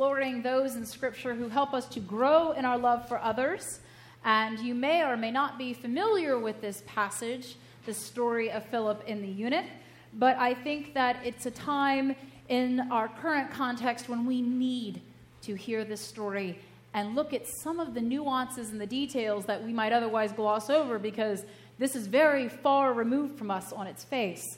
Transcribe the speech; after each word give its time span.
Exploring 0.00 0.40
those 0.40 0.76
in 0.76 0.86
Scripture 0.86 1.34
who 1.34 1.46
help 1.50 1.74
us 1.74 1.84
to 1.84 2.00
grow 2.00 2.52
in 2.52 2.64
our 2.64 2.78
love 2.78 3.06
for 3.06 3.20
others. 3.20 3.80
And 4.24 4.58
you 4.58 4.74
may 4.74 5.02
or 5.02 5.14
may 5.14 5.30
not 5.30 5.58
be 5.58 5.74
familiar 5.74 6.38
with 6.38 6.62
this 6.62 6.82
passage, 6.86 7.56
the 7.84 7.92
story 7.92 8.50
of 8.50 8.64
Philip 8.64 9.04
in 9.06 9.20
the 9.20 9.28
eunuch, 9.28 9.66
but 10.14 10.38
I 10.38 10.54
think 10.54 10.94
that 10.94 11.18
it's 11.22 11.44
a 11.44 11.50
time 11.50 12.16
in 12.48 12.80
our 12.90 13.08
current 13.08 13.50
context 13.50 14.08
when 14.08 14.24
we 14.24 14.40
need 14.40 15.02
to 15.42 15.54
hear 15.54 15.84
this 15.84 16.00
story 16.00 16.58
and 16.94 17.14
look 17.14 17.34
at 17.34 17.46
some 17.46 17.78
of 17.78 17.92
the 17.92 18.00
nuances 18.00 18.70
and 18.70 18.80
the 18.80 18.86
details 18.86 19.44
that 19.44 19.62
we 19.62 19.70
might 19.70 19.92
otherwise 19.92 20.32
gloss 20.32 20.70
over 20.70 20.98
because 20.98 21.44
this 21.78 21.94
is 21.94 22.06
very 22.06 22.48
far 22.48 22.94
removed 22.94 23.36
from 23.36 23.50
us 23.50 23.70
on 23.70 23.86
its 23.86 24.02
face. 24.02 24.56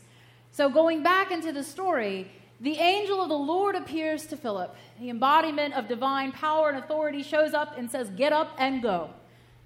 So, 0.53 0.69
going 0.69 1.03
back 1.03 1.33
into 1.33 1.51
the 1.51 1.65
story, 1.65 2.31
the 2.62 2.77
angel 2.77 3.21
of 3.21 3.29
the 3.29 3.34
Lord 3.34 3.75
appears 3.75 4.25
to 4.27 4.37
Philip. 4.37 4.75
The 5.01 5.11
embodiment 5.11 5.75
of 5.75 5.89
divine 5.89 6.30
power 6.30 6.69
and 6.69 6.79
authority 6.79 7.25
shows 7.25 7.55
up 7.55 7.77
and 7.77 7.91
says, 7.91 8.09
Get 8.11 8.33
up 8.33 8.55
and 8.57 8.80
go. 8.80 9.11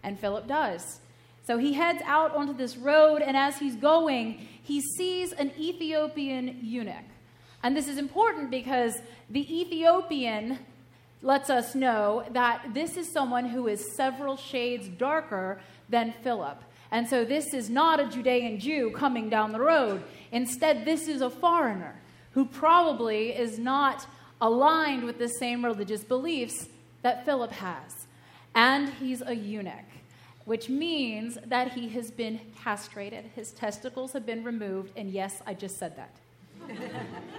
And 0.03 0.19
Philip 0.19 0.49
does. 0.49 1.01
So 1.47 1.59
he 1.59 1.75
heads 1.75 2.01
out 2.07 2.35
onto 2.35 2.55
this 2.55 2.79
road, 2.79 3.21
and 3.21 3.37
as 3.37 3.59
he's 3.59 3.77
going, 3.77 4.49
he 4.63 4.81
sees 4.81 5.33
an 5.33 5.53
Ethiopian 5.59 6.59
eunuch. 6.63 7.05
And 7.63 7.77
this 7.77 7.87
is 7.87 7.99
important 7.99 8.51
because 8.51 8.99
the 9.29 9.61
Ethiopian 9.61 10.59
lets 11.21 11.51
us 11.51 11.75
know 11.75 12.25
that 12.31 12.73
this 12.73 12.97
is 12.97 13.13
someone 13.13 13.45
who 13.45 13.69
is 13.69 13.95
several 13.95 14.39
shades 14.39 14.89
darker 14.89 15.61
than 15.91 16.15
Philip. 16.23 16.63
And 16.91 17.07
so 17.07 17.27
this 17.27 17.53
is 17.53 17.69
not 17.69 18.01
a 18.01 18.09
Judean 18.09 18.59
Jew 18.59 18.91
coming 18.93 19.29
down 19.29 19.53
the 19.53 19.61
road. 19.61 20.03
Instead, 20.33 20.87
this 20.87 21.09
is 21.09 21.21
a 21.21 21.29
foreigner 21.29 21.95
who 22.37 22.45
probably 22.45 23.31
is 23.31 23.59
not 23.59 24.07
aligned 24.43 25.03
with 25.05 25.19
the 25.19 25.27
same 25.27 25.65
religious 25.65 26.05
beliefs 26.05 26.69
that 27.01 27.25
Philip 27.25 27.51
has. 27.51 28.07
And 28.55 28.91
he's 29.01 29.23
a 29.23 29.35
eunuch, 29.35 29.89
which 30.45 30.69
means 30.69 31.39
that 31.47 31.73
he 31.73 31.89
has 31.89 32.11
been 32.11 32.39
castrated. 32.63 33.25
His 33.35 33.53
testicles 33.53 34.13
have 34.13 34.27
been 34.27 34.45
removed. 34.45 34.93
And 34.99 35.11
yes, 35.11 35.41
I 35.47 35.55
just 35.55 35.79
said 35.79 35.97
that. 35.97 36.11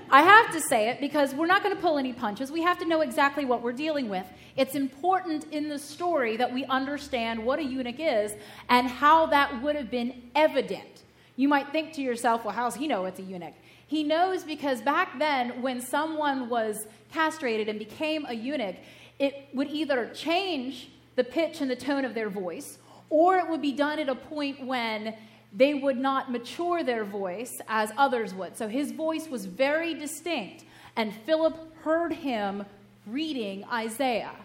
I 0.09 0.23
have 0.23 0.51
to 0.51 0.59
say 0.61 0.89
it 0.89 0.99
because 0.99 1.35
we're 1.35 1.45
not 1.45 1.61
going 1.61 1.75
to 1.75 1.81
pull 1.81 1.99
any 1.99 2.13
punches. 2.13 2.51
We 2.51 2.63
have 2.63 2.79
to 2.79 2.85
know 2.85 3.01
exactly 3.01 3.45
what 3.45 3.61
we're 3.61 3.73
dealing 3.73 4.09
with. 4.09 4.25
It's 4.55 4.73
important 4.73 5.45
in 5.51 5.69
the 5.69 5.77
story 5.77 6.37
that 6.37 6.51
we 6.51 6.65
understand 6.65 7.45
what 7.45 7.59
a 7.59 7.63
eunuch 7.63 7.99
is 7.99 8.33
and 8.67 8.87
how 8.87 9.27
that 9.27 9.61
would 9.61 9.75
have 9.75 9.91
been 9.91 10.23
evident. 10.33 11.03
You 11.35 11.47
might 11.47 11.71
think 11.71 11.93
to 11.93 12.01
yourself, 12.01 12.43
well, 12.43 12.55
how's 12.55 12.73
he 12.73 12.87
know 12.87 13.05
it's 13.05 13.19
a 13.19 13.23
eunuch? 13.23 13.53
He 13.87 14.03
knows 14.03 14.43
because 14.43 14.81
back 14.81 15.17
then, 15.17 15.61
when 15.61 15.81
someone 15.81 16.49
was 16.49 16.87
castrated 17.11 17.69
and 17.69 17.79
became 17.79 18.25
a 18.25 18.33
eunuch, 18.33 18.75
it 19.17 19.47
would 19.53 19.69
either 19.69 20.09
change 20.13 20.89
the 21.15 21.23
pitch 21.23 21.61
and 21.61 21.71
the 21.71 21.75
tone 21.75 22.05
of 22.05 22.13
their 22.13 22.29
voice, 22.29 22.77
or 23.09 23.37
it 23.37 23.49
would 23.49 23.61
be 23.61 23.71
done 23.71 23.97
at 23.97 24.09
a 24.09 24.15
point 24.15 24.63
when 24.65 25.15
they 25.53 25.73
would 25.73 25.97
not 25.97 26.31
mature 26.31 26.83
their 26.83 27.05
voice 27.05 27.61
as 27.67 27.91
others 27.97 28.33
would. 28.33 28.57
So 28.57 28.67
his 28.67 28.91
voice 28.91 29.27
was 29.27 29.45
very 29.45 29.93
distinct, 29.93 30.65
and 30.95 31.13
Philip 31.25 31.75
heard 31.77 32.11
him 32.11 32.65
reading 33.07 33.63
Isaiah. 33.71 34.35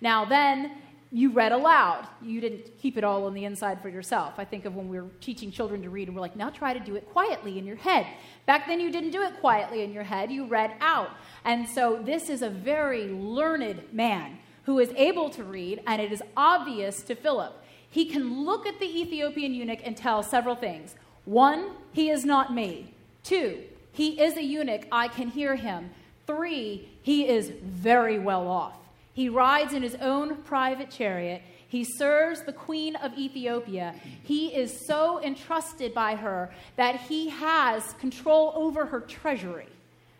Now, 0.00 0.24
then, 0.24 0.72
you 1.12 1.30
read 1.30 1.52
aloud. 1.52 2.06
You 2.22 2.40
didn't 2.40 2.78
keep 2.78 2.96
it 2.96 3.04
all 3.04 3.26
on 3.26 3.34
the 3.34 3.44
inside 3.44 3.82
for 3.82 3.88
yourself. 3.88 4.34
I 4.38 4.44
think 4.44 4.64
of 4.64 4.76
when 4.76 4.88
we 4.88 5.00
were 5.00 5.08
teaching 5.20 5.50
children 5.50 5.82
to 5.82 5.90
read, 5.90 6.08
and 6.08 6.16
we're 6.16 6.20
like, 6.20 6.36
now 6.36 6.50
try 6.50 6.72
to 6.72 6.80
do 6.80 6.94
it 6.94 7.08
quietly 7.10 7.58
in 7.58 7.66
your 7.66 7.76
head. 7.76 8.06
Back 8.46 8.66
then, 8.66 8.80
you 8.80 8.90
didn't 8.92 9.10
do 9.10 9.22
it 9.22 9.40
quietly 9.40 9.82
in 9.82 9.92
your 9.92 10.04
head, 10.04 10.30
you 10.30 10.46
read 10.46 10.72
out. 10.80 11.10
And 11.44 11.68
so, 11.68 12.00
this 12.02 12.30
is 12.30 12.42
a 12.42 12.50
very 12.50 13.08
learned 13.08 13.92
man 13.92 14.38
who 14.64 14.78
is 14.78 14.90
able 14.96 15.30
to 15.30 15.42
read, 15.42 15.82
and 15.86 16.00
it 16.00 16.12
is 16.12 16.22
obvious 16.36 17.02
to 17.02 17.14
Philip 17.14 17.60
he 17.90 18.04
can 18.04 18.44
look 18.44 18.66
at 18.66 18.78
the 18.78 18.86
Ethiopian 18.86 19.52
eunuch 19.52 19.80
and 19.84 19.96
tell 19.96 20.22
several 20.22 20.54
things. 20.54 20.94
One, 21.24 21.72
he 21.92 22.08
is 22.08 22.24
not 22.24 22.54
me. 22.54 22.94
Two, 23.24 23.64
he 23.92 24.20
is 24.20 24.36
a 24.36 24.42
eunuch. 24.42 24.86
I 24.92 25.08
can 25.08 25.28
hear 25.28 25.56
him. 25.56 25.90
Three, 26.26 26.88
he 27.02 27.26
is 27.26 27.50
very 27.62 28.18
well 28.18 28.46
off. 28.46 28.74
He 29.12 29.28
rides 29.28 29.72
in 29.72 29.82
his 29.82 29.96
own 29.96 30.36
private 30.42 30.90
chariot. 30.90 31.42
He 31.66 31.84
serves 31.84 32.42
the 32.42 32.52
queen 32.52 32.96
of 32.96 33.16
Ethiopia. 33.16 33.94
He 34.22 34.48
is 34.48 34.86
so 34.86 35.22
entrusted 35.22 35.94
by 35.94 36.16
her 36.16 36.50
that 36.76 36.96
he 37.02 37.28
has 37.28 37.92
control 37.94 38.52
over 38.54 38.86
her 38.86 39.00
treasury. 39.00 39.68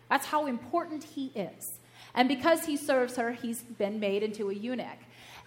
That's 0.09 0.27
how 0.27 0.45
important 0.45 1.03
he 1.03 1.31
is. 1.35 1.79
And 2.13 2.27
because 2.27 2.65
he 2.65 2.75
serves 2.77 3.15
her, 3.15 3.31
he's 3.31 3.61
been 3.63 3.99
made 3.99 4.23
into 4.23 4.49
a 4.49 4.53
eunuch. 4.53 4.99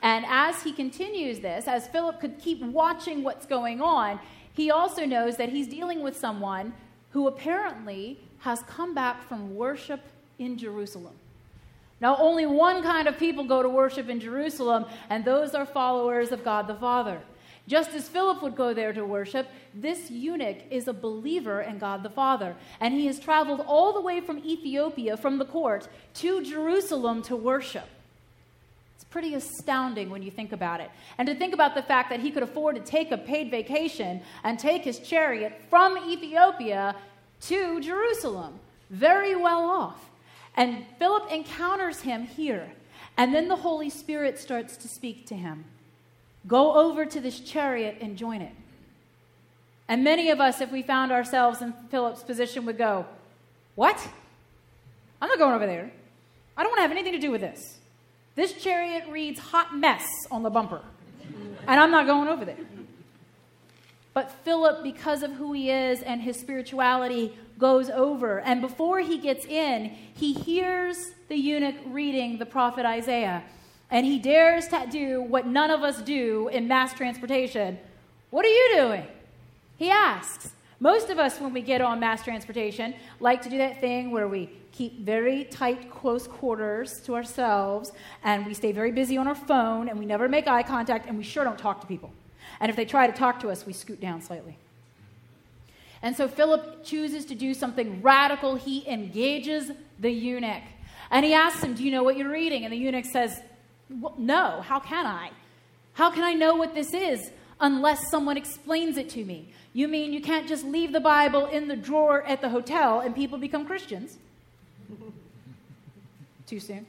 And 0.02 0.24
as 0.28 0.62
he 0.62 0.72
continues 0.72 1.40
this, 1.40 1.66
as 1.66 1.88
Philip 1.88 2.20
could 2.20 2.38
keep 2.38 2.62
watching 2.62 3.22
what's 3.22 3.46
going 3.46 3.80
on, 3.80 4.20
he 4.52 4.70
also 4.70 5.04
knows 5.04 5.36
that 5.36 5.48
he's 5.48 5.66
dealing 5.66 6.02
with 6.02 6.16
someone 6.16 6.74
who 7.10 7.26
apparently 7.26 8.20
has 8.38 8.62
come 8.62 8.94
back 8.94 9.26
from 9.26 9.54
worship 9.54 10.00
in 10.38 10.58
Jerusalem. 10.58 11.14
Now, 12.00 12.16
only 12.18 12.44
one 12.44 12.82
kind 12.82 13.08
of 13.08 13.18
people 13.18 13.44
go 13.44 13.62
to 13.62 13.68
worship 13.68 14.08
in 14.08 14.20
Jerusalem, 14.20 14.84
and 15.08 15.24
those 15.24 15.54
are 15.54 15.64
followers 15.64 16.32
of 16.32 16.44
God 16.44 16.66
the 16.66 16.74
Father. 16.74 17.20
Just 17.66 17.94
as 17.94 18.08
Philip 18.08 18.42
would 18.42 18.56
go 18.56 18.74
there 18.74 18.92
to 18.92 19.06
worship, 19.06 19.48
this 19.72 20.10
eunuch 20.10 20.58
is 20.70 20.86
a 20.86 20.92
believer 20.92 21.62
in 21.62 21.78
God 21.78 22.02
the 22.02 22.10
Father. 22.10 22.56
And 22.78 22.92
he 22.92 23.06
has 23.06 23.18
traveled 23.18 23.62
all 23.66 23.94
the 23.94 24.02
way 24.02 24.20
from 24.20 24.44
Ethiopia, 24.44 25.16
from 25.16 25.38
the 25.38 25.46
court, 25.46 25.88
to 26.14 26.44
Jerusalem 26.44 27.22
to 27.22 27.36
worship 27.36 27.88
It's 28.96 29.04
pretty 29.04 29.34
astounding 29.34 30.10
when 30.10 30.22
you 30.22 30.30
think 30.30 30.52
about 30.52 30.80
it. 30.80 30.90
And 31.16 31.26
to 31.26 31.34
think 31.34 31.54
about 31.54 31.74
the 31.74 31.82
fact 31.82 32.10
that 32.10 32.20
he 32.20 32.30
could 32.30 32.42
afford 32.42 32.76
to 32.76 32.82
take 32.82 33.12
a 33.12 33.18
paid 33.18 33.50
vacation 33.50 34.20
and 34.42 34.58
take 34.58 34.84
his 34.84 34.98
chariot 34.98 35.58
from 35.70 35.96
Ethiopia 35.96 36.94
to 37.42 37.80
Jerusalem. 37.80 38.60
Very 38.90 39.34
well 39.34 39.64
off. 39.64 40.10
And 40.56 40.86
Philip 40.98 41.30
encounters 41.30 42.00
him 42.00 42.26
here. 42.26 42.72
And 43.16 43.34
then 43.34 43.48
the 43.48 43.56
Holy 43.56 43.90
Spirit 43.90 44.38
starts 44.38 44.76
to 44.78 44.88
speak 44.88 45.26
to 45.26 45.34
him. 45.34 45.64
Go 46.46 46.74
over 46.74 47.06
to 47.06 47.20
this 47.20 47.40
chariot 47.40 47.98
and 48.00 48.16
join 48.16 48.42
it. 48.42 48.52
And 49.88 50.02
many 50.02 50.30
of 50.30 50.40
us, 50.40 50.60
if 50.60 50.72
we 50.72 50.82
found 50.82 51.12
ourselves 51.12 51.60
in 51.60 51.72
Philip's 51.90 52.22
position, 52.22 52.64
would 52.66 52.78
go, 52.78 53.06
What? 53.74 54.00
I'm 55.20 55.28
not 55.28 55.38
going 55.38 55.54
over 55.54 55.66
there. 55.66 55.90
I 56.56 56.62
don't 56.62 56.70
want 56.70 56.78
to 56.78 56.82
have 56.82 56.90
anything 56.90 57.12
to 57.12 57.18
do 57.18 57.30
with 57.30 57.40
this. 57.40 57.78
This 58.34 58.52
chariot 58.52 59.04
reads 59.08 59.38
hot 59.38 59.76
mess 59.76 60.04
on 60.30 60.42
the 60.42 60.50
bumper, 60.50 60.82
and 61.66 61.80
I'm 61.80 61.90
not 61.90 62.06
going 62.06 62.28
over 62.28 62.44
there. 62.44 62.58
But 64.12 64.30
Philip, 64.44 64.82
because 64.82 65.22
of 65.22 65.32
who 65.32 65.52
he 65.52 65.70
is 65.70 66.02
and 66.02 66.20
his 66.20 66.38
spirituality, 66.38 67.36
goes 67.58 67.90
over. 67.90 68.40
And 68.40 68.60
before 68.60 69.00
he 69.00 69.18
gets 69.18 69.44
in, 69.44 69.94
he 70.14 70.32
hears 70.32 71.12
the 71.28 71.36
eunuch 71.36 71.76
reading 71.86 72.38
the 72.38 72.46
prophet 72.46 72.84
Isaiah. 72.84 73.42
And 73.90 74.04
he 74.04 74.18
dares 74.18 74.68
to 74.68 74.86
do 74.90 75.22
what 75.22 75.46
none 75.46 75.70
of 75.70 75.82
us 75.82 76.02
do 76.02 76.48
in 76.48 76.66
mass 76.66 76.94
transportation. 76.94 77.78
What 78.30 78.44
are 78.44 78.48
you 78.48 78.70
doing? 78.74 79.06
He 79.76 79.90
asks. 79.90 80.50
Most 80.80 81.08
of 81.08 81.18
us, 81.18 81.40
when 81.40 81.52
we 81.52 81.62
get 81.62 81.80
on 81.80 82.00
mass 82.00 82.24
transportation, 82.24 82.94
like 83.20 83.40
to 83.42 83.48
do 83.48 83.58
that 83.58 83.80
thing 83.80 84.10
where 84.10 84.26
we 84.26 84.50
keep 84.72 85.00
very 85.00 85.44
tight, 85.44 85.90
close 85.90 86.26
quarters 86.26 87.00
to 87.02 87.14
ourselves, 87.14 87.92
and 88.24 88.44
we 88.44 88.54
stay 88.54 88.72
very 88.72 88.90
busy 88.90 89.16
on 89.16 89.28
our 89.28 89.34
phone, 89.36 89.88
and 89.88 89.98
we 89.98 90.04
never 90.04 90.28
make 90.28 90.48
eye 90.48 90.64
contact, 90.64 91.06
and 91.06 91.16
we 91.16 91.22
sure 91.22 91.44
don't 91.44 91.58
talk 91.58 91.80
to 91.80 91.86
people. 91.86 92.12
And 92.58 92.70
if 92.70 92.76
they 92.76 92.84
try 92.84 93.06
to 93.06 93.12
talk 93.12 93.38
to 93.40 93.50
us, 93.50 93.64
we 93.64 93.72
scoot 93.72 94.00
down 94.00 94.20
slightly. 94.20 94.58
And 96.04 96.14
so 96.14 96.28
Philip 96.28 96.84
chooses 96.84 97.24
to 97.24 97.34
do 97.34 97.54
something 97.54 98.02
radical. 98.02 98.56
He 98.56 98.86
engages 98.86 99.70
the 99.98 100.10
eunuch. 100.10 100.62
And 101.10 101.24
he 101.24 101.32
asks 101.32 101.64
him, 101.64 101.74
Do 101.74 101.82
you 101.82 101.90
know 101.90 102.02
what 102.02 102.18
you're 102.18 102.30
reading? 102.30 102.64
And 102.64 102.72
the 102.72 102.76
eunuch 102.76 103.06
says, 103.06 103.40
well, 103.88 104.14
No, 104.18 104.60
how 104.60 104.80
can 104.80 105.06
I? 105.06 105.30
How 105.94 106.10
can 106.10 106.22
I 106.22 106.34
know 106.34 106.56
what 106.56 106.74
this 106.74 106.92
is 106.92 107.30
unless 107.58 108.10
someone 108.10 108.36
explains 108.36 108.98
it 108.98 109.08
to 109.10 109.24
me? 109.24 109.48
You 109.72 109.88
mean 109.88 110.12
you 110.12 110.20
can't 110.20 110.46
just 110.46 110.62
leave 110.62 110.92
the 110.92 111.00
Bible 111.00 111.46
in 111.46 111.68
the 111.68 111.76
drawer 111.76 112.22
at 112.24 112.42
the 112.42 112.50
hotel 112.50 113.00
and 113.00 113.14
people 113.14 113.38
become 113.38 113.64
Christians? 113.64 114.18
Too 116.46 116.60
soon? 116.60 116.84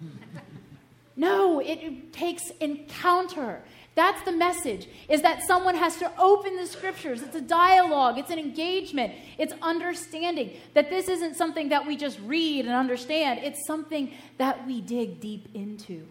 no, 0.00 1.56
No, 1.56 1.58
it 1.58 2.12
takes 2.12 2.50
encounter. 2.60 3.62
That's 3.98 4.22
the 4.22 4.30
message, 4.30 4.86
is 5.08 5.22
that 5.22 5.42
someone 5.42 5.74
has 5.74 5.96
to 5.96 6.08
open 6.20 6.54
the 6.54 6.68
scriptures. 6.68 7.20
It's 7.20 7.34
a 7.34 7.40
dialogue, 7.40 8.16
it's 8.16 8.30
an 8.30 8.38
engagement, 8.38 9.12
it's 9.38 9.52
understanding 9.60 10.52
that 10.74 10.88
this 10.88 11.08
isn't 11.08 11.34
something 11.34 11.70
that 11.70 11.84
we 11.84 11.96
just 11.96 12.20
read 12.20 12.64
and 12.66 12.76
understand, 12.76 13.40
it's 13.42 13.66
something 13.66 14.12
that 14.36 14.64
we 14.68 14.80
dig 14.80 15.18
deep 15.18 15.48
into. 15.52 16.06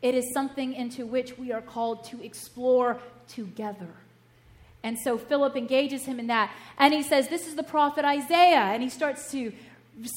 It 0.00 0.14
is 0.14 0.32
something 0.32 0.72
into 0.72 1.04
which 1.04 1.36
we 1.36 1.52
are 1.52 1.60
called 1.60 2.02
to 2.04 2.24
explore 2.24 2.96
together. 3.28 3.90
And 4.82 4.96
so 4.98 5.18
Philip 5.18 5.54
engages 5.54 6.06
him 6.06 6.18
in 6.18 6.28
that. 6.28 6.50
And 6.78 6.94
he 6.94 7.02
says, 7.02 7.28
This 7.28 7.46
is 7.46 7.56
the 7.56 7.62
prophet 7.62 8.06
Isaiah. 8.06 8.70
And 8.72 8.82
he 8.82 8.88
starts 8.88 9.30
to 9.32 9.52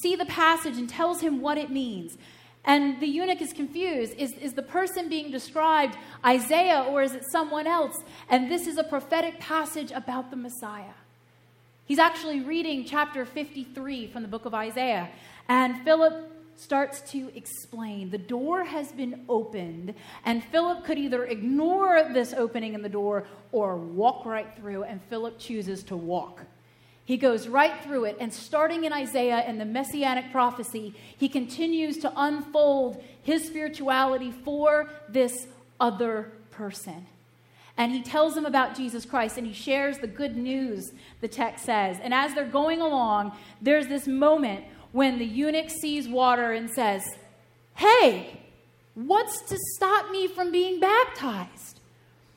see 0.01 0.15
the 0.15 0.27
passage 0.27 0.77
and 0.77 0.89
tells 0.89 1.19
him 1.19 1.41
what 1.41 1.57
it 1.57 1.69
means. 1.69 2.17
And 2.63 2.99
the 2.99 3.07
eunuch 3.07 3.41
is 3.41 3.53
confused. 3.53 4.13
Is, 4.17 4.33
is 4.33 4.53
the 4.53 4.61
person 4.61 5.09
being 5.09 5.31
described 5.31 5.97
Isaiah 6.25 6.85
or 6.89 7.01
is 7.01 7.13
it 7.13 7.23
someone 7.31 7.65
else? 7.65 7.95
And 8.29 8.51
this 8.51 8.67
is 8.67 8.77
a 8.77 8.83
prophetic 8.83 9.39
passage 9.39 9.91
about 9.91 10.29
the 10.29 10.37
Messiah. 10.37 10.93
He's 11.85 11.99
actually 11.99 12.41
reading 12.41 12.85
chapter 12.85 13.25
53 13.25 14.07
from 14.07 14.21
the 14.21 14.27
book 14.27 14.45
of 14.45 14.53
Isaiah. 14.53 15.09
And 15.49 15.83
Philip 15.83 16.31
starts 16.55 17.01
to 17.11 17.31
explain. 17.35 18.11
The 18.11 18.17
door 18.19 18.63
has 18.63 18.91
been 18.91 19.25
opened, 19.27 19.95
and 20.23 20.43
Philip 20.43 20.83
could 20.85 20.99
either 20.99 21.25
ignore 21.25 22.07
this 22.13 22.33
opening 22.33 22.75
in 22.75 22.83
the 22.83 22.89
door 22.89 23.25
or 23.51 23.77
walk 23.77 24.25
right 24.25 24.55
through, 24.55 24.83
and 24.83 25.01
Philip 25.09 25.39
chooses 25.39 25.83
to 25.85 25.97
walk. 25.97 26.45
He 27.11 27.17
goes 27.17 27.49
right 27.49 27.73
through 27.83 28.05
it, 28.05 28.15
and 28.21 28.33
starting 28.33 28.85
in 28.85 28.93
Isaiah 28.93 29.43
and 29.45 29.59
the 29.59 29.65
messianic 29.65 30.31
prophecy, 30.31 30.95
he 31.17 31.27
continues 31.27 31.97
to 31.97 32.13
unfold 32.15 33.03
his 33.21 33.45
spirituality 33.45 34.31
for 34.31 34.89
this 35.09 35.45
other 35.77 36.31
person. 36.51 37.07
And 37.75 37.91
he 37.91 38.01
tells 38.01 38.33
them 38.33 38.45
about 38.45 38.77
Jesus 38.77 39.03
Christ 39.03 39.37
and 39.37 39.45
he 39.45 39.51
shares 39.51 39.97
the 39.97 40.07
good 40.07 40.37
news, 40.37 40.93
the 41.19 41.27
text 41.27 41.65
says. 41.65 41.97
And 42.01 42.13
as 42.13 42.33
they're 42.33 42.45
going 42.45 42.79
along, 42.79 43.33
there's 43.61 43.87
this 43.87 44.07
moment 44.07 44.63
when 44.93 45.19
the 45.19 45.25
eunuch 45.25 45.69
sees 45.69 46.07
water 46.07 46.53
and 46.53 46.69
says, 46.69 47.03
Hey, 47.75 48.39
what's 48.93 49.41
to 49.49 49.57
stop 49.75 50.11
me 50.11 50.29
from 50.29 50.49
being 50.49 50.79
baptized? 50.79 51.81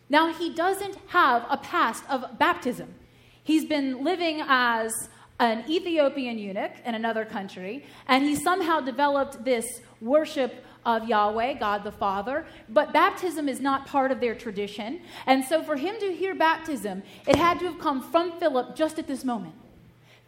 Now, 0.09 0.32
he 0.32 0.53
doesn't 0.53 0.97
have 1.11 1.47
a 1.49 1.59
past 1.59 2.03
of 2.11 2.41
baptism. 2.41 2.93
He's 3.44 3.64
been 3.64 4.02
living 4.02 4.43
as 4.46 5.08
an 5.38 5.64
Ethiopian 5.69 6.38
eunuch 6.38 6.73
in 6.85 6.94
another 6.94 7.25
country, 7.25 7.85
and 8.08 8.25
he 8.25 8.35
somehow 8.35 8.81
developed 8.81 9.44
this 9.44 9.81
worship 10.00 10.64
of 10.87 11.08
Yahweh, 11.08 11.55
God 11.55 11.85
the 11.85 11.93
Father, 11.93 12.46
but 12.69 12.93
baptism 12.93 13.49
is 13.49 13.61
not 13.61 13.87
part 13.87 14.11
of 14.11 14.20
their 14.20 14.35
tradition. 14.35 15.00
And 15.26 15.44
so 15.44 15.62
for 15.62 15.76
him 15.76 15.96
to 16.00 16.12
hear 16.12 16.35
baptism, 16.35 17.02
it 17.26 17.37
had 17.37 17.58
to 17.61 17.67
have 17.67 17.79
come 17.79 18.02
from 18.02 18.38
Philip 18.38 18.76
just 18.76 18.99
at 18.99 19.06
this 19.06 19.25
moment. 19.25 19.55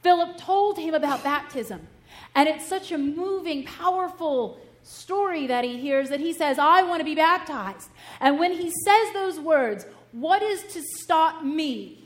Philip 0.03 0.37
told 0.37 0.79
him 0.79 0.95
about 0.95 1.25
baptism, 1.25 1.87
and 2.35 2.49
it's 2.49 2.67
such 2.67 2.93
a 2.93 2.99
moving, 2.99 3.65
powerful 3.65 4.61
story 4.83 5.47
that 5.47 5.65
he 5.65 5.79
hears 5.79 6.09
that 6.11 6.21
he 6.21 6.33
says, 6.33 6.59
I 6.59 6.83
want 6.83 7.01
to 7.01 7.05
be 7.05 7.15
baptized. 7.15 7.89
And 8.21 8.39
when 8.39 8.53
he 8.53 8.71
says 8.71 9.13
those 9.13 9.41
words, 9.41 9.85
what 10.13 10.43
is 10.43 10.63
to 10.75 10.83
stop 10.83 11.45
me? 11.45 12.06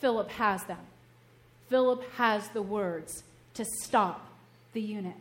Philip 0.00 0.30
has 0.30 0.64
them. 0.64 0.78
Philip 1.68 2.02
has 2.12 2.48
the 2.48 2.62
words 2.62 3.22
to 3.54 3.64
stop 3.82 4.26
the 4.72 4.80
eunuch. 4.80 5.14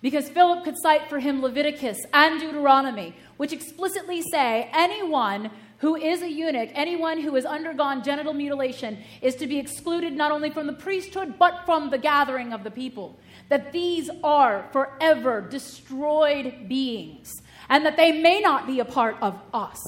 Because 0.00 0.28
Philip 0.28 0.64
could 0.64 0.76
cite 0.80 1.08
for 1.08 1.18
him 1.18 1.42
Leviticus 1.42 1.98
and 2.12 2.40
Deuteronomy, 2.40 3.14
which 3.36 3.52
explicitly 3.52 4.22
say 4.22 4.70
anyone 4.72 5.50
who 5.78 5.96
is 5.96 6.22
a 6.22 6.30
eunuch, 6.30 6.70
anyone 6.74 7.20
who 7.20 7.34
has 7.34 7.44
undergone 7.44 8.02
genital 8.02 8.32
mutilation, 8.32 8.98
is 9.22 9.34
to 9.36 9.46
be 9.46 9.58
excluded 9.58 10.12
not 10.12 10.32
only 10.32 10.50
from 10.50 10.66
the 10.66 10.72
priesthood, 10.72 11.38
but 11.38 11.64
from 11.64 11.90
the 11.90 11.98
gathering 11.98 12.52
of 12.52 12.64
the 12.64 12.70
people. 12.70 13.16
That 13.48 13.72
these 13.72 14.10
are 14.22 14.68
forever 14.72 15.40
destroyed 15.40 16.68
beings, 16.68 17.32
and 17.68 17.86
that 17.86 17.96
they 17.96 18.12
may 18.12 18.40
not 18.40 18.66
be 18.66 18.80
a 18.80 18.84
part 18.84 19.16
of 19.20 19.38
us. 19.54 19.78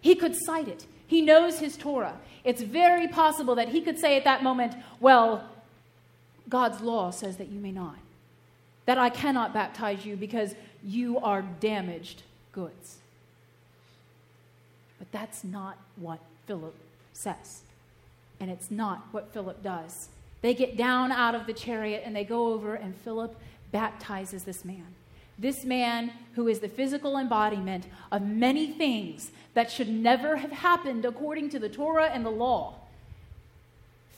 He 0.00 0.14
could 0.14 0.34
cite 0.36 0.68
it. 0.68 0.86
He 1.06 1.22
knows 1.22 1.58
his 1.58 1.76
Torah. 1.76 2.18
It's 2.44 2.62
very 2.62 3.08
possible 3.08 3.54
that 3.54 3.68
he 3.68 3.80
could 3.80 3.98
say 3.98 4.16
at 4.16 4.24
that 4.24 4.42
moment, 4.42 4.74
Well, 5.00 5.48
God's 6.48 6.80
law 6.80 7.10
says 7.10 7.36
that 7.36 7.48
you 7.48 7.60
may 7.60 7.72
not, 7.72 7.96
that 8.86 8.98
I 8.98 9.10
cannot 9.10 9.54
baptize 9.54 10.04
you 10.04 10.16
because 10.16 10.54
you 10.82 11.18
are 11.18 11.42
damaged 11.42 12.22
goods. 12.52 12.98
But 14.98 15.10
that's 15.12 15.44
not 15.44 15.78
what 15.96 16.20
Philip 16.46 16.74
says. 17.12 17.62
And 18.40 18.50
it's 18.50 18.70
not 18.70 19.06
what 19.12 19.32
Philip 19.32 19.62
does. 19.62 20.08
They 20.42 20.54
get 20.54 20.76
down 20.76 21.12
out 21.12 21.34
of 21.34 21.46
the 21.46 21.52
chariot 21.52 22.02
and 22.04 22.14
they 22.14 22.24
go 22.24 22.52
over, 22.52 22.74
and 22.74 22.94
Philip 22.96 23.38
baptizes 23.70 24.44
this 24.44 24.64
man. 24.64 24.86
This 25.38 25.64
man, 25.64 26.12
who 26.34 26.48
is 26.48 26.60
the 26.60 26.68
physical 26.68 27.18
embodiment 27.18 27.86
of 28.10 28.22
many 28.22 28.72
things 28.72 29.30
that 29.54 29.70
should 29.70 29.88
never 29.88 30.36
have 30.36 30.52
happened 30.52 31.04
according 31.04 31.50
to 31.50 31.58
the 31.58 31.68
Torah 31.68 32.10
and 32.12 32.24
the 32.24 32.30
law, 32.30 32.74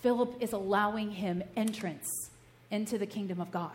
Philip 0.00 0.37
is 0.40 0.52
allowing 0.52 1.12
him 1.12 1.43
entrance 1.56 2.31
into 2.70 2.99
the 2.99 3.06
kingdom 3.06 3.40
of 3.40 3.50
God. 3.50 3.70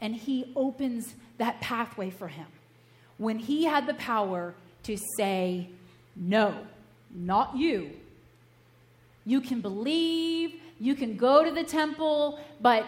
And 0.00 0.14
he 0.14 0.52
opens 0.54 1.14
that 1.38 1.60
pathway 1.60 2.10
for 2.10 2.28
him 2.28 2.46
when 3.18 3.38
he 3.38 3.64
had 3.64 3.86
the 3.86 3.94
power 3.94 4.54
to 4.82 4.98
say, 5.16 5.68
No, 6.14 6.54
not 7.14 7.56
you. 7.56 7.92
You 9.24 9.40
can 9.40 9.60
believe, 9.60 10.60
you 10.78 10.94
can 10.94 11.16
go 11.16 11.44
to 11.44 11.50
the 11.50 11.64
temple, 11.64 12.38
but 12.60 12.86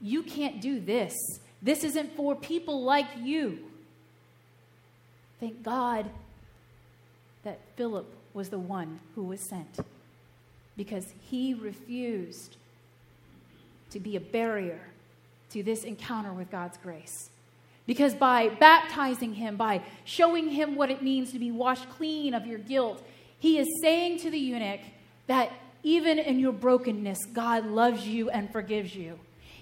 you 0.00 0.22
can't 0.22 0.60
do 0.60 0.80
this. 0.80 1.14
This 1.62 1.84
isn't 1.84 2.16
for 2.16 2.34
people 2.34 2.82
like 2.82 3.06
you. 3.22 3.60
Thank 5.38 5.62
God 5.62 6.06
that 7.44 7.60
Philip 7.76 8.06
was 8.34 8.48
the 8.48 8.58
one 8.58 9.00
who 9.14 9.24
was 9.24 9.40
sent 9.40 9.78
because 10.76 11.14
he 11.30 11.54
refused 11.54 12.56
to 13.90 14.00
be 14.00 14.16
a 14.16 14.20
barrier 14.20 14.80
to 15.50 15.62
this 15.62 15.84
encounter 15.84 16.32
with 16.32 16.50
God's 16.50 16.78
grace. 16.78 17.30
Because 17.86 18.14
by 18.14 18.48
baptizing 18.48 19.34
him, 19.34 19.56
by 19.56 19.82
showing 20.04 20.48
him 20.48 20.76
what 20.76 20.90
it 20.90 21.02
means 21.02 21.32
to 21.32 21.38
be 21.38 21.50
washed 21.50 21.88
clean 21.90 22.32
of 22.32 22.46
your 22.46 22.58
guilt, 22.58 23.04
he 23.38 23.58
is 23.58 23.68
saying 23.82 24.18
to 24.20 24.30
the 24.30 24.38
eunuch 24.38 24.80
that 25.26 25.52
even 25.82 26.18
in 26.18 26.38
your 26.38 26.52
brokenness, 26.52 27.26
God 27.32 27.66
loves 27.66 28.06
you 28.06 28.30
and 28.30 28.50
forgives 28.50 28.94
you 28.94 29.18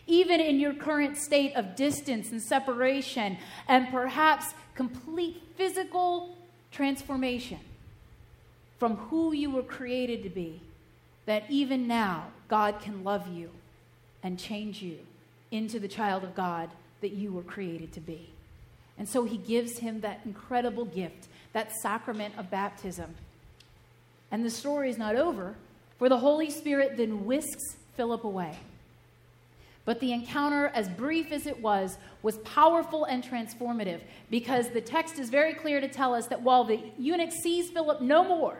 even 0.06 0.40
in 0.40 0.58
your 0.58 0.74
current 0.74 1.16
state 1.16 1.54
of 1.54 1.76
distance 1.76 2.30
and 2.30 2.40
separation, 2.42 3.36
and 3.68 3.88
perhaps 3.90 4.54
complete 4.74 5.42
physical 5.56 6.36
transformation 6.70 7.58
from 8.78 8.96
who 8.96 9.32
you 9.32 9.50
were 9.50 9.62
created 9.62 10.22
to 10.22 10.30
be, 10.30 10.60
that 11.26 11.44
even 11.48 11.86
now 11.86 12.28
God 12.48 12.80
can 12.80 13.04
love 13.04 13.28
you 13.28 13.50
and 14.22 14.38
change 14.38 14.82
you 14.82 14.98
into 15.50 15.78
the 15.78 15.88
child 15.88 16.24
of 16.24 16.34
God 16.34 16.70
that 17.00 17.12
you 17.12 17.32
were 17.32 17.42
created 17.42 17.92
to 17.92 18.00
be. 18.00 18.30
And 18.98 19.08
so 19.08 19.24
he 19.24 19.36
gives 19.36 19.78
him 19.78 20.00
that 20.00 20.20
incredible 20.24 20.84
gift, 20.84 21.28
that 21.52 21.72
sacrament 21.72 22.34
of 22.36 22.50
baptism. 22.50 23.14
And 24.30 24.44
the 24.44 24.50
story 24.50 24.90
is 24.90 24.98
not 24.98 25.16
over, 25.16 25.54
for 25.98 26.08
the 26.08 26.18
Holy 26.18 26.50
Spirit 26.50 26.96
then 26.96 27.24
whisks 27.24 27.76
Philip 27.96 28.24
away. 28.24 28.56
But 29.90 29.98
the 29.98 30.12
encounter, 30.12 30.68
as 30.68 30.88
brief 30.88 31.32
as 31.32 31.48
it 31.48 31.60
was, 31.60 31.98
was 32.22 32.38
powerful 32.44 33.06
and 33.06 33.24
transformative 33.24 33.98
because 34.30 34.68
the 34.68 34.80
text 34.80 35.18
is 35.18 35.30
very 35.30 35.52
clear 35.52 35.80
to 35.80 35.88
tell 35.88 36.14
us 36.14 36.28
that 36.28 36.42
while 36.42 36.62
the 36.62 36.80
eunuch 36.96 37.32
sees 37.32 37.70
Philip 37.70 38.00
no 38.00 38.22
more, 38.22 38.56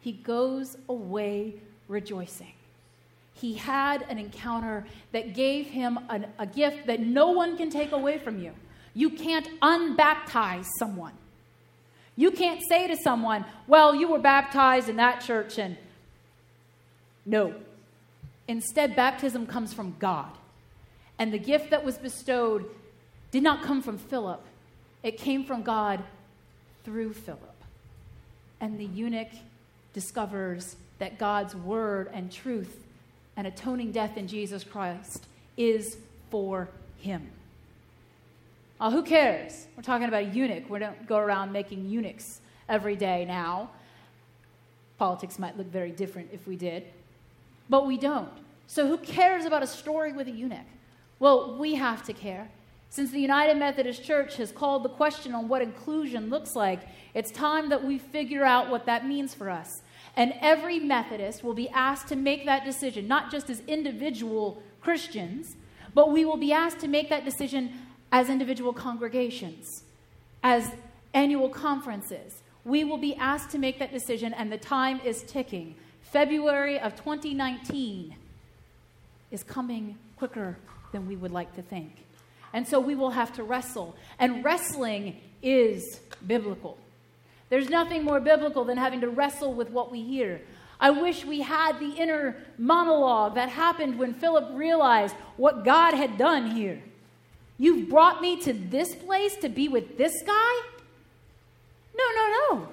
he 0.00 0.12
goes 0.12 0.78
away 0.88 1.56
rejoicing. 1.86 2.54
He 3.34 3.52
had 3.56 4.06
an 4.08 4.16
encounter 4.16 4.86
that 5.12 5.34
gave 5.34 5.66
him 5.66 5.98
an, 6.08 6.28
a 6.38 6.46
gift 6.46 6.86
that 6.86 7.00
no 7.00 7.28
one 7.28 7.58
can 7.58 7.68
take 7.68 7.92
away 7.92 8.16
from 8.16 8.40
you. 8.42 8.54
You 8.94 9.10
can't 9.10 9.60
unbaptize 9.60 10.64
someone. 10.78 11.12
You 12.16 12.30
can't 12.30 12.62
say 12.70 12.88
to 12.88 12.96
someone, 12.96 13.44
Well, 13.66 13.94
you 13.94 14.08
were 14.08 14.18
baptized 14.18 14.88
in 14.88 14.96
that 14.96 15.20
church, 15.20 15.58
and 15.58 15.76
no. 17.26 17.54
Instead, 18.48 18.96
baptism 18.96 19.46
comes 19.46 19.74
from 19.74 19.94
God. 19.98 20.38
And 21.20 21.34
the 21.34 21.38
gift 21.38 21.68
that 21.68 21.84
was 21.84 21.98
bestowed 21.98 22.64
did 23.30 23.42
not 23.42 23.62
come 23.62 23.82
from 23.82 23.98
Philip, 23.98 24.42
it 25.02 25.18
came 25.18 25.44
from 25.44 25.62
God 25.62 26.02
through 26.82 27.12
Philip. 27.12 27.62
And 28.58 28.80
the 28.80 28.86
eunuch 28.86 29.28
discovers 29.92 30.76
that 30.98 31.18
God's 31.18 31.54
word 31.54 32.10
and 32.14 32.32
truth 32.32 32.84
and 33.36 33.46
atoning 33.46 33.92
death 33.92 34.16
in 34.16 34.28
Jesus 34.28 34.64
Christ 34.64 35.26
is 35.58 35.98
for 36.30 36.70
him. 36.98 37.28
Uh, 38.80 38.90
who 38.90 39.02
cares? 39.02 39.66
We're 39.76 39.82
talking 39.82 40.08
about 40.08 40.22
a 40.22 40.26
eunuch. 40.26 40.70
We 40.70 40.78
don't 40.78 41.06
go 41.06 41.18
around 41.18 41.52
making 41.52 41.86
eunuchs 41.90 42.40
every 42.66 42.96
day 42.96 43.26
now. 43.26 43.68
Politics 44.96 45.38
might 45.38 45.58
look 45.58 45.66
very 45.66 45.90
different 45.90 46.30
if 46.32 46.46
we 46.46 46.56
did, 46.56 46.84
but 47.68 47.86
we 47.86 47.98
don't. 47.98 48.32
So, 48.66 48.86
who 48.86 48.96
cares 48.96 49.44
about 49.44 49.62
a 49.62 49.66
story 49.66 50.12
with 50.12 50.26
a 50.28 50.30
eunuch? 50.30 50.58
Well, 51.20 51.54
we 51.56 51.74
have 51.74 52.02
to 52.06 52.14
care. 52.14 52.50
Since 52.88 53.12
the 53.12 53.20
United 53.20 53.56
Methodist 53.58 54.02
Church 54.02 54.36
has 54.36 54.50
called 54.50 54.82
the 54.82 54.88
question 54.88 55.34
on 55.34 55.46
what 55.46 55.62
inclusion 55.62 56.30
looks 56.30 56.56
like, 56.56 56.80
it's 57.14 57.30
time 57.30 57.68
that 57.68 57.84
we 57.84 57.98
figure 57.98 58.42
out 58.42 58.70
what 58.70 58.86
that 58.86 59.06
means 59.06 59.34
for 59.34 59.48
us. 59.50 59.82
And 60.16 60.34
every 60.40 60.80
Methodist 60.80 61.44
will 61.44 61.54
be 61.54 61.68
asked 61.68 62.08
to 62.08 62.16
make 62.16 62.46
that 62.46 62.64
decision, 62.64 63.06
not 63.06 63.30
just 63.30 63.48
as 63.48 63.60
individual 63.68 64.62
Christians, 64.80 65.56
but 65.94 66.10
we 66.10 66.24
will 66.24 66.38
be 66.38 66.52
asked 66.52 66.80
to 66.80 66.88
make 66.88 67.10
that 67.10 67.24
decision 67.24 67.74
as 68.10 68.28
individual 68.28 68.72
congregations, 68.72 69.84
as 70.42 70.72
annual 71.12 71.50
conferences. 71.50 72.42
We 72.64 72.82
will 72.82 72.98
be 72.98 73.14
asked 73.14 73.50
to 73.50 73.58
make 73.58 73.78
that 73.78 73.92
decision, 73.92 74.32
and 74.32 74.50
the 74.50 74.58
time 74.58 75.00
is 75.04 75.22
ticking. 75.22 75.76
February 76.00 76.80
of 76.80 76.96
2019 76.96 78.16
is 79.30 79.44
coming 79.44 79.96
quicker 80.16 80.56
than 80.92 81.06
we 81.06 81.16
would 81.16 81.32
like 81.32 81.54
to 81.56 81.62
think. 81.62 82.04
And 82.52 82.66
so 82.66 82.80
we 82.80 82.94
will 82.94 83.10
have 83.10 83.32
to 83.34 83.42
wrestle. 83.42 83.96
And 84.18 84.44
wrestling 84.44 85.20
is 85.42 86.00
biblical. 86.26 86.78
There's 87.48 87.68
nothing 87.68 88.04
more 88.04 88.20
biblical 88.20 88.64
than 88.64 88.76
having 88.76 89.00
to 89.00 89.08
wrestle 89.08 89.54
with 89.54 89.70
what 89.70 89.90
we 89.90 90.02
hear. 90.02 90.40
I 90.80 90.90
wish 90.90 91.24
we 91.24 91.42
had 91.42 91.78
the 91.78 91.90
inner 91.90 92.36
monologue 92.56 93.34
that 93.34 93.50
happened 93.50 93.98
when 93.98 94.14
Philip 94.14 94.50
realized 94.52 95.14
what 95.36 95.64
God 95.64 95.94
had 95.94 96.16
done 96.16 96.52
here. 96.52 96.82
You've 97.58 97.90
brought 97.90 98.22
me 98.22 98.40
to 98.42 98.52
this 98.54 98.94
place 98.94 99.36
to 99.36 99.50
be 99.50 99.68
with 99.68 99.98
this 99.98 100.22
guy? 100.22 100.60
No, 101.94 102.04
no, 102.14 102.28
no. 102.56 102.68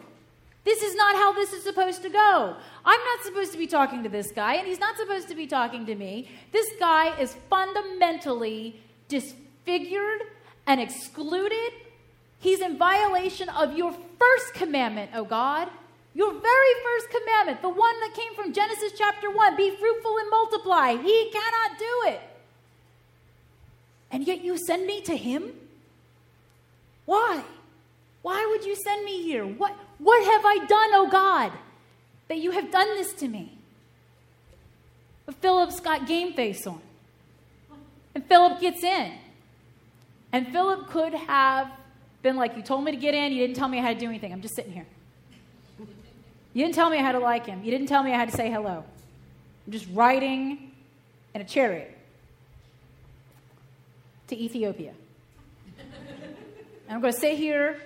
This 0.67 0.83
is 0.83 0.95
not 0.95 1.15
how 1.15 1.31
this 1.31 1.53
is 1.53 1.63
supposed 1.63 2.01
to 2.01 2.09
go. 2.09 2.53
I'm 2.83 2.99
not 2.99 3.23
supposed 3.23 3.53
to 3.53 3.57
be 3.57 3.67
talking 3.67 4.03
to 4.03 4.09
this 4.09 4.31
guy, 4.31 4.55
and 4.55 4.67
he's 4.67 4.81
not 4.81 4.97
supposed 4.97 5.29
to 5.29 5.35
be 5.35 5.47
talking 5.47 5.85
to 5.85 5.95
me. 5.95 6.29
This 6.51 6.69
guy 6.77 7.17
is 7.21 7.37
fundamentally 7.49 8.81
disfigured 9.07 10.23
and 10.65 10.81
excluded. 10.81 11.71
He's 12.39 12.59
in 12.59 12.77
violation 12.77 13.47
of 13.47 13.77
your 13.77 13.93
first 14.19 14.55
commandment, 14.55 15.11
O 15.13 15.23
God. 15.23 15.69
Your 16.13 16.33
very 16.33 16.73
first 16.83 17.11
commandment, 17.17 17.61
the 17.61 17.69
one 17.69 17.97
that 18.01 18.13
came 18.13 18.35
from 18.35 18.51
Genesis 18.51 18.91
chapter 18.97 19.31
1 19.31 19.55
be 19.55 19.69
fruitful 19.69 20.17
and 20.17 20.29
multiply. 20.29 20.97
He 20.97 21.31
cannot 21.31 21.79
do 21.79 22.11
it. 22.11 22.21
And 24.11 24.27
yet 24.27 24.43
you 24.43 24.57
send 24.57 24.85
me 24.85 24.99
to 25.03 25.15
him? 25.15 25.53
Why? 27.05 27.41
Why 28.21 28.45
would 28.49 28.65
you 28.65 28.75
send 28.75 29.05
me 29.05 29.23
here? 29.23 29.45
What, 29.45 29.73
what 29.97 30.23
have 30.23 30.45
I 30.45 30.65
done, 30.65 30.89
O 30.93 31.09
God, 31.09 31.51
that 32.27 32.37
you 32.37 32.51
have 32.51 32.71
done 32.71 32.87
this 32.95 33.13
to 33.13 33.27
me? 33.27 33.57
But 35.25 35.35
Philip's 35.35 35.79
got 35.79 36.07
game 36.07 36.33
face 36.33 36.65
on. 36.65 36.81
And 38.15 38.25
Philip 38.25 38.59
gets 38.59 38.83
in. 38.83 39.13
And 40.31 40.47
Philip 40.47 40.87
could 40.87 41.13
have 41.13 41.69
been 42.21 42.35
like, 42.35 42.55
You 42.55 42.63
told 42.63 42.83
me 42.83 42.91
to 42.91 42.97
get 42.97 43.13
in, 43.13 43.31
you 43.31 43.45
didn't 43.45 43.55
tell 43.55 43.67
me 43.67 43.77
how 43.77 43.93
to 43.93 43.99
do 43.99 44.07
anything. 44.07 44.31
I'm 44.31 44.41
just 44.41 44.55
sitting 44.55 44.71
here. 44.71 44.85
You 46.53 46.63
didn't 46.63 46.75
tell 46.75 46.89
me 46.89 46.97
how 46.97 47.11
to 47.11 47.19
like 47.19 47.45
him. 47.45 47.63
You 47.63 47.71
didn't 47.71 47.87
tell 47.87 48.01
me 48.01 48.11
I 48.11 48.15
had 48.15 48.29
to 48.31 48.35
say 48.35 48.49
hello. 48.49 48.83
I'm 49.65 49.71
just 49.71 49.85
riding 49.93 50.71
in 51.35 51.41
a 51.41 51.43
chariot 51.43 51.95
to 54.27 54.37
Ethiopia. 54.37 54.93
and 55.77 56.95
I'm 56.95 57.01
going 57.01 57.13
to 57.13 57.19
sit 57.19 57.37
here 57.37 57.79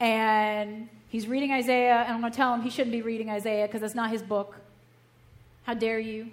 and 0.00 0.88
he's 1.08 1.26
reading 1.26 1.52
Isaiah, 1.52 2.04
and 2.06 2.14
I'm 2.14 2.20
going 2.20 2.32
to 2.32 2.36
tell 2.36 2.54
him 2.54 2.62
he 2.62 2.70
shouldn't 2.70 2.92
be 2.92 3.02
reading 3.02 3.30
Isaiah 3.30 3.66
because 3.66 3.80
that's 3.80 3.94
not 3.94 4.10
his 4.10 4.22
book. 4.22 4.56
How 5.64 5.74
dare 5.74 5.98
you? 5.98 6.28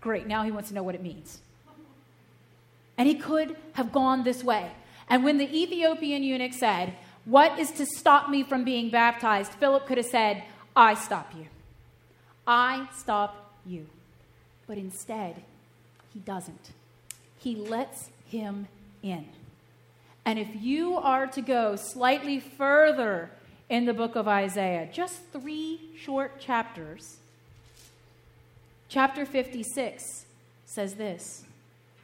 Great, 0.00 0.26
now 0.26 0.42
he 0.42 0.50
wants 0.50 0.70
to 0.70 0.74
know 0.74 0.82
what 0.82 0.94
it 0.94 1.02
means. 1.02 1.40
And 2.96 3.06
he 3.08 3.14
could 3.14 3.56
have 3.74 3.92
gone 3.92 4.24
this 4.24 4.42
way. 4.44 4.70
And 5.08 5.24
when 5.24 5.38
the 5.38 5.44
Ethiopian 5.44 6.22
eunuch 6.22 6.52
said, 6.52 6.94
What 7.24 7.58
is 7.58 7.70
to 7.72 7.86
stop 7.86 8.30
me 8.30 8.42
from 8.42 8.64
being 8.64 8.90
baptized? 8.90 9.52
Philip 9.52 9.86
could 9.86 9.98
have 9.98 10.06
said, 10.06 10.44
I 10.76 10.94
stop 10.94 11.32
you. 11.36 11.46
I 12.46 12.88
stop 12.96 13.54
you. 13.66 13.86
But 14.66 14.78
instead, 14.78 15.42
he 16.12 16.20
doesn't. 16.20 16.70
He 17.38 17.56
lets 17.56 18.10
him 18.26 18.68
in. 19.02 19.26
And 20.30 20.38
if 20.38 20.62
you 20.62 20.94
are 20.94 21.26
to 21.26 21.42
go 21.42 21.74
slightly 21.74 22.38
further 22.38 23.32
in 23.68 23.84
the 23.84 23.92
book 23.92 24.14
of 24.14 24.28
Isaiah, 24.28 24.88
just 24.92 25.22
three 25.32 25.80
short 26.00 26.38
chapters, 26.38 27.16
chapter 28.88 29.26
56 29.26 30.26
says 30.66 30.94
this 30.94 31.42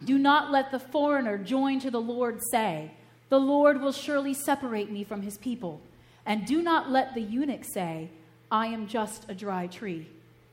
do 0.05 0.19
not 0.19 0.51
let 0.51 0.73
the 0.73 0.81
foreigner 0.81 1.39
join 1.39 1.79
to 1.79 1.89
the 1.89 2.01
Lord 2.01 2.41
say, 2.51 2.91
The 3.29 3.39
Lord 3.39 3.81
will 3.81 3.93
surely 3.93 4.35
separate 4.35 4.91
me 4.91 5.05
from 5.05 5.23
his 5.23 5.39
people. 5.39 5.81
And 6.27 6.45
do 6.45 6.63
not 6.63 6.91
let 6.91 7.15
the 7.15 7.23
eunuch 7.23 7.65
say, 7.65 8.11
I 8.51 8.67
am 8.67 8.89
just 8.89 9.31
a 9.31 9.37
dry 9.37 9.69
tree. 9.69 10.09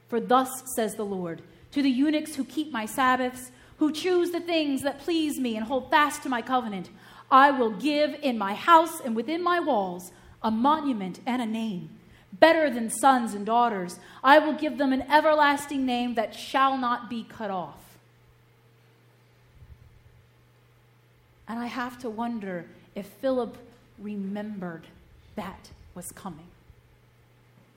For 0.10 0.20
thus 0.20 0.75
says 0.75 0.94
the 0.94 1.06
Lord 1.06 1.42
to 1.72 1.82
the 1.82 1.89
eunuchs 1.89 2.36
who 2.36 2.46
keep 2.46 2.72
my 2.72 2.86
Sabbaths, 2.86 3.50
who 3.77 3.92
choose 3.92 4.30
the 4.30 4.42
things 4.42 4.84
that 4.84 5.00
please 5.00 5.39
me 5.39 5.58
and 5.58 5.65
hold 5.65 5.89
fast 5.89 6.22
to 6.22 6.30
my 6.30 6.44
covenant, 6.44 6.92
I 7.33 7.49
will 7.49 7.71
give 7.71 8.15
in 8.21 8.37
my 8.37 8.53
house 8.53 9.01
and 9.01 9.15
within 9.15 9.43
my 9.43 9.59
walls 9.59 10.11
a 10.43 10.51
monument 10.51 11.19
and 11.25 11.41
a 11.41 11.47
name, 11.47 11.89
better 12.31 12.69
than 12.69 12.91
sons 12.91 13.33
and 13.33 13.43
daughters. 13.43 13.97
I 14.23 14.37
will 14.37 14.53
give 14.53 14.77
them 14.77 14.93
an 14.93 15.01
everlasting 15.11 15.83
name 15.83 16.13
that 16.13 16.35
shall 16.35 16.77
not 16.77 17.09
be 17.09 17.23
cut 17.27 17.49
off. 17.49 17.97
And 21.47 21.57
I 21.57 21.65
have 21.65 21.97
to 21.99 22.09
wonder 22.09 22.67
if 22.93 23.07
Philip 23.07 23.57
remembered 23.97 24.85
that 25.35 25.71
was 25.95 26.11
coming. 26.11 26.47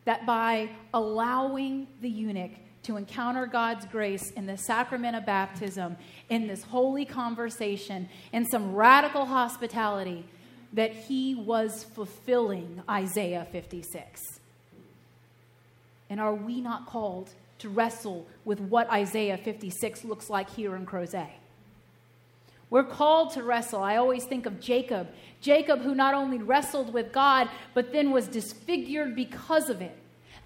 That 0.05 0.27
by 0.27 0.69
allowing 0.93 1.87
the 2.03 2.11
eunuch 2.11 2.53
to 2.85 2.97
encounter 2.97 3.47
God's 3.47 3.85
grace 3.87 4.31
in 4.33 4.47
the 4.47 4.57
sacrament 4.57 5.17
of 5.17 5.27
baptism, 5.27 5.97
in 6.29 6.47
this 6.47 6.63
holy 6.63 7.05
conversation, 7.05 8.09
in 8.33 8.47
some 8.47 8.75
radical 8.75 9.27
hospitality, 9.27 10.25
that 10.73 10.93
he 10.93 11.35
was 11.35 11.85
fulfilling 11.85 12.83
Isaiah 12.89 13.47
56. 13.51 14.41
And 16.09 16.21
are 16.21 16.35
we 16.35 16.61
not 16.61 16.87
called 16.87 17.31
to 17.59 17.69
wrestle 17.69 18.27
with 18.45 18.61
what 18.61 18.89
Isaiah 18.91 19.39
56 19.39 20.05
looks 20.05 20.31
like 20.31 20.51
here 20.51 20.77
in 20.77 20.87
Crozet? 20.87 21.31
We're 22.69 22.85
called 22.85 23.33
to 23.33 23.43
wrestle. 23.43 23.83
I 23.83 23.97
always 23.97 24.25
think 24.25 24.45
of 24.47 24.61
Jacob. 24.61 25.09
Jacob, 25.41 25.81
who 25.81 25.95
not 25.95 26.15
only 26.15 26.39
wrestled 26.39 26.93
with 26.93 27.13
God, 27.13 27.49
but 27.75 27.93
then 27.93 28.11
was 28.11 28.27
disfigured 28.27 29.15
because 29.15 29.71
of 29.71 29.81
it. 29.81 29.97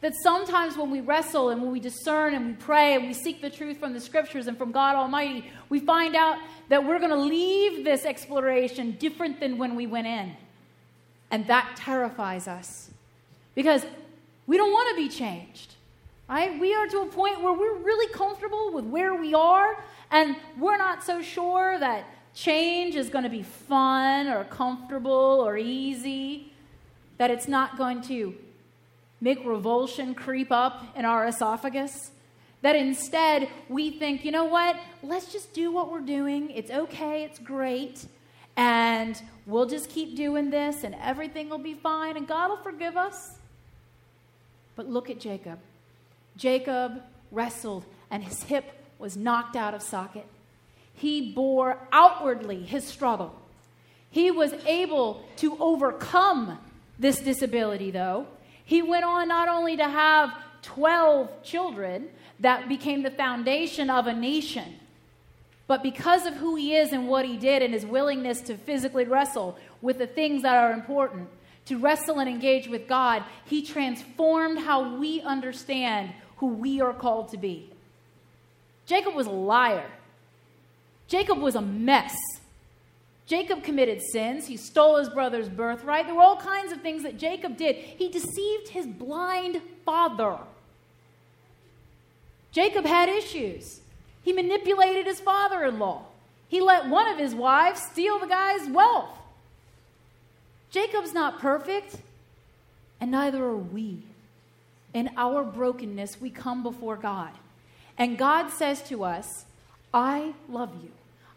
That 0.01 0.15
sometimes 0.23 0.79
when 0.79 0.91
we 0.91 1.01
wrestle 1.01 1.51
and 1.51 1.61
when 1.61 1.73
we 1.73 1.81
discern 1.81 2.35
and 2.35 2.47
we 2.47 2.53
pray 2.55 2.95
and 2.95 3.07
we 3.07 3.13
seek 3.13 3.43
the 3.43 3.51
truth 3.51 3.79
from 3.79 3.93
the 3.93 4.01
scriptures 4.01 4.47
and 4.47 4.57
from 4.57 4.73
God 4.73 4.97
Almighty, 4.97 5.51
we 5.69 5.79
find 5.79 6.17
out 6.17 6.39
that 6.71 6.85
we're 6.85 6.99
going 6.99 7.11
to 7.11 7.17
leave 7.17 7.85
this 7.85 8.07
exploration 8.07 8.93
different 8.93 9.41
than 9.41 9.59
when 9.59 9.77
we 9.77 9.87
went 9.87 10.07
in. 10.07 10.35
And 11.31 11.47
that 11.49 11.75
terrifies 11.77 12.49
us 12.49 12.91
because 13.55 13.85
we 14.47 14.57
don't 14.57 14.73
want 14.73 14.97
to 14.97 15.03
be 15.03 15.09
changed. 15.09 15.75
Right? 16.29 16.59
We 16.59 16.75
are 16.75 16.87
to 16.87 17.01
a 17.01 17.07
point 17.07 17.43
where 17.43 17.53
we're 17.53 17.79
really 17.79 18.11
comfortable 18.13 18.73
with 18.73 18.85
where 18.85 19.15
we 19.15 19.35
are 19.35 19.83
and 20.11 20.37
we're 20.59 20.79
not 20.79 21.03
so 21.03 21.23
sure 21.23 21.79
that 21.79 22.05
change 22.35 22.95
is 22.95 23.09
going 23.11 23.25
to 23.25 23.31
be 23.31 23.43
fun 23.43 24.29
or 24.29 24.45
comfortable 24.45 25.11
or 25.11 25.59
easy, 25.59 26.53
that 27.19 27.31
it's 27.31 27.49
not 27.49 27.77
going 27.77 28.01
to 28.03 28.35
make 29.21 29.45
revulsion 29.45 30.15
creep 30.15 30.51
up 30.51 30.85
in 30.97 31.05
our 31.05 31.27
esophagus. 31.27 32.11
That 32.63 32.77
instead 32.77 33.49
we 33.69 33.91
think, 33.91 34.25
you 34.25 34.33
know 34.33 34.45
what, 34.45 34.77
let's 35.03 35.33
just 35.33 35.53
do 35.53 35.73
what 35.73 35.91
we're 35.91 36.01
doing. 36.01 36.51
It's 36.51 36.71
okay, 36.71 37.25
it's 37.25 37.39
great, 37.39 38.05
and 38.57 39.21
we'll 39.47 39.67
just 39.67 39.89
keep 39.89 40.17
doing 40.17 40.51
this 40.51 40.85
and 40.85 40.95
everything 41.01 41.49
will 41.49 41.59
be 41.59 41.75
fine 41.75 42.17
and 42.17 42.27
God 42.27 42.51
will 42.51 42.63
forgive 42.63 42.97
us. 42.97 43.39
But 44.77 44.89
look 44.89 45.11
at 45.11 45.21
Jacob. 45.21 45.59
Jacob 46.37 47.03
wrestled 47.31 47.85
and 48.11 48.23
his 48.23 48.43
hip 48.45 48.65
was 48.99 49.17
knocked 49.17 49.57
out 49.57 49.75
of 49.75 49.83
socket. 49.83 50.27
He 50.95 51.33
bore 51.33 51.79
outwardly 51.93 52.63
his 52.63 52.87
struggle. 52.87 53.35
He 54.11 54.31
was 54.31 54.53
able 54.67 55.25
to 55.37 55.57
overcome 55.59 56.59
this 56.99 57.21
disability, 57.21 57.91
though. 57.91 58.27
He 58.71 58.83
went 58.83 59.05
on 59.05 59.27
not 59.27 59.49
only 59.49 59.77
to 59.79 59.89
have 59.89 60.33
12 60.63 61.43
children 61.43 62.09
that 62.39 62.69
became 62.69 63.03
the 63.03 63.11
foundation 63.11 63.91
of 63.91 64.07
a 64.07 64.13
nation, 64.13 64.79
But 65.67 65.83
because 65.83 66.25
of 66.25 66.35
who 66.35 66.55
he 66.55 66.77
is 66.77 66.93
and 66.93 67.09
what 67.09 67.25
he 67.25 67.37
did 67.37 67.63
and 67.63 67.75
his 67.75 67.85
willingness 67.85 68.41
to 68.43 68.57
physically 68.57 69.05
wrestle 69.05 69.59
with 69.83 69.99
the 69.99 70.07
things 70.07 70.43
that 70.43 70.55
are 70.55 70.73
important, 70.73 71.29
to 71.65 71.79
wrestle 71.79 72.21
and 72.21 72.29
engage 72.29 72.69
with 72.69 72.87
God, 72.87 73.25
he 73.45 73.61
transformed 73.61 74.61
how 74.61 74.99
we 74.99 75.21
understand 75.21 76.13
who 76.37 76.47
we 76.47 76.81
are 76.81 76.93
called 76.93 77.29
to 77.31 77.37
be. 77.37 77.71
Jacob 78.87 79.17
was 79.17 79.27
a 79.27 79.31
liar. 79.31 79.91
Jacob 81.09 81.39
was 81.39 81.57
a 81.57 81.61
mess. 81.61 82.15
Jacob 83.31 83.63
committed 83.63 84.03
sins. 84.03 84.49
He 84.49 84.57
stole 84.57 84.97
his 84.97 85.09
brother's 85.09 85.49
birthright. 85.49 86.07
There 86.07 86.17
were 86.17 86.21
all 86.21 86.37
kinds 86.37 86.73
of 86.73 86.81
things 86.81 87.05
that 87.05 87.17
Jacob 87.17 87.57
did. 87.57 87.77
He 87.77 88.09
deceived 88.09 88.71
his 88.71 88.89
blind 88.89 89.63
father. 89.85 90.37
Jacob 92.51 92.85
had 92.85 93.09
issues. 93.09 93.83
He 94.25 94.33
manipulated 94.33 95.07
his 95.07 95.21
father 95.21 95.65
in 95.65 95.79
law. 95.79 96.07
He 96.49 96.61
let 96.61 96.89
one 96.89 97.07
of 97.07 97.19
his 97.19 97.33
wives 97.33 97.81
steal 97.81 98.19
the 98.19 98.27
guy's 98.27 98.69
wealth. 98.69 99.17
Jacob's 100.73 101.13
not 101.13 101.39
perfect, 101.39 101.99
and 103.01 103.13
neither 103.13 103.45
are 103.45 103.57
we. 103.57 104.03
In 104.93 105.09
our 105.17 105.45
brokenness, 105.45 106.21
we 106.21 106.31
come 106.31 106.65
before 106.65 106.97
God. 106.97 107.31
And 107.97 108.19
God 108.19 108.51
says 108.51 108.83
to 108.89 109.05
us, 109.05 109.45
I 109.95 110.35
love 110.49 110.73
you. 110.83 110.91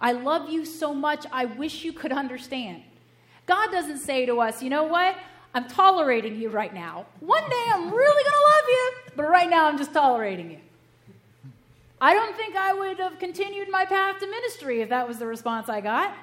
I 0.03 0.11
love 0.11 0.49
you 0.49 0.65
so 0.65 0.93
much, 0.93 1.25
I 1.31 1.45
wish 1.45 1.85
you 1.85 1.93
could 1.93 2.11
understand. 2.11 2.83
God 3.45 3.71
doesn't 3.71 3.99
say 3.99 4.25
to 4.25 4.41
us, 4.41 4.61
you 4.61 4.69
know 4.69 4.83
what? 4.83 5.15
I'm 5.53 5.69
tolerating 5.69 6.39
you 6.39 6.49
right 6.49 6.73
now. 6.73 7.05
One 7.21 7.49
day 7.49 7.65
I'm 7.69 7.89
really 7.89 8.23
going 8.23 8.33
to 8.33 8.47
love 8.51 8.65
you, 8.67 8.91
but 9.15 9.29
right 9.29 9.49
now 9.49 9.65
I'm 9.65 9.77
just 9.77 9.93
tolerating 9.93 10.51
you. 10.51 10.57
I 12.01 12.13
don't 12.13 12.35
think 12.35 12.57
I 12.57 12.73
would 12.73 12.99
have 12.99 13.17
continued 13.17 13.69
my 13.69 13.85
path 13.85 14.19
to 14.19 14.27
ministry 14.27 14.81
if 14.81 14.89
that 14.89 15.07
was 15.07 15.19
the 15.19 15.25
response 15.25 15.69
I 15.69 15.79
got. 15.79 16.13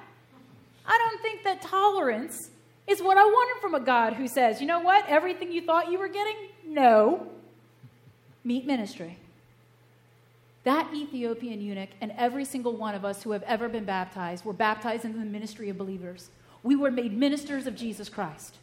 I 0.84 0.98
don't 0.98 1.22
think 1.22 1.42
that 1.44 1.62
tolerance 1.62 2.50
is 2.86 3.00
what 3.00 3.16
I 3.16 3.24
wanted 3.24 3.62
from 3.62 3.74
a 3.74 3.80
God 3.80 4.12
who 4.12 4.28
says, 4.28 4.60
you 4.60 4.66
know 4.66 4.80
what, 4.80 5.08
everything 5.08 5.50
you 5.50 5.62
thought 5.62 5.90
you 5.90 5.98
were 5.98 6.08
getting? 6.08 6.36
No. 6.66 7.26
Meet 8.44 8.66
ministry. 8.66 9.16
That 10.64 10.92
Ethiopian 10.94 11.60
eunuch 11.60 11.90
and 12.00 12.12
every 12.16 12.44
single 12.44 12.76
one 12.76 12.94
of 12.94 13.04
us 13.04 13.22
who 13.22 13.32
have 13.32 13.42
ever 13.44 13.68
been 13.68 13.84
baptized 13.84 14.44
were 14.44 14.52
baptized 14.52 15.04
into 15.04 15.18
the 15.18 15.24
ministry 15.24 15.70
of 15.70 15.78
believers. 15.78 16.30
We 16.62 16.76
were 16.76 16.90
made 16.90 17.16
ministers 17.16 17.66
of 17.66 17.76
Jesus 17.76 18.08
Christ. 18.08 18.56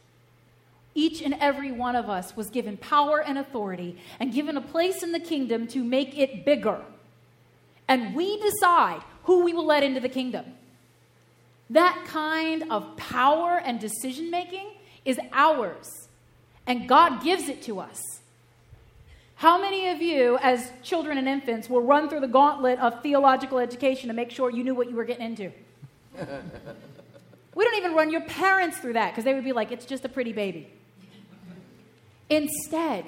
Each 0.94 1.22
and 1.22 1.36
every 1.40 1.72
one 1.72 1.96
of 1.96 2.10
us 2.10 2.36
was 2.36 2.50
given 2.50 2.78
power 2.78 3.22
and 3.22 3.38
authority 3.38 3.98
and 4.20 4.34
given 4.34 4.58
a 4.58 4.62
place 4.62 5.02
in 5.04 5.12
the 5.12 5.20
kingdom 5.20 5.68
to 5.68 5.84
make 5.84 6.18
it 6.18 6.46
bigger 6.46 6.82
and 7.88 8.16
we 8.16 8.40
decide 8.40 9.02
who 9.24 9.44
we 9.44 9.54
will 9.54 9.66
let 9.66 9.84
into 9.84 10.00
the 10.00 10.10
kingdom. 10.10 10.46
That 11.70 12.06
kind 12.08 12.66
of 12.72 12.96
power 12.98 13.60
and 13.64 13.80
decision 13.80 14.30
making 14.32 14.68
is 15.06 15.20
ours, 15.32 16.08
and 16.66 16.88
God 16.88 17.24
gives 17.24 17.50
it 17.50 17.62
to 17.64 17.80
us. 17.80 18.02
How 19.38 19.60
many 19.60 19.90
of 19.90 20.02
you, 20.02 20.38
as 20.42 20.72
children 20.84 21.18
and 21.18 21.28
infants, 21.28 21.70
will 21.70 21.82
run 21.82 22.10
through 22.10 22.22
the 22.22 22.28
gauntlet 22.28 22.80
of 22.80 23.02
theological 23.02 23.60
education 23.60 24.08
to 24.10 24.14
make 24.14 24.32
sure 24.32 24.52
you 24.52 24.64
knew 24.64 24.76
what 24.76 24.90
you 24.90 24.96
were 24.96 25.06
getting 25.06 25.26
into? 25.26 25.52
we 27.56 27.64
don't 27.64 27.76
even 27.76 27.94
run 27.94 28.12
your 28.12 28.22
parents 28.22 28.78
through 28.78 28.94
that 28.94 29.12
because 29.12 29.24
they 29.24 29.34
would 29.34 29.44
be 29.44 29.54
like, 29.54 29.72
it's 29.72 29.86
just 29.86 30.06
a 30.06 30.10
pretty 30.10 30.34
baby. 30.34 30.68
Instead, 32.30 33.06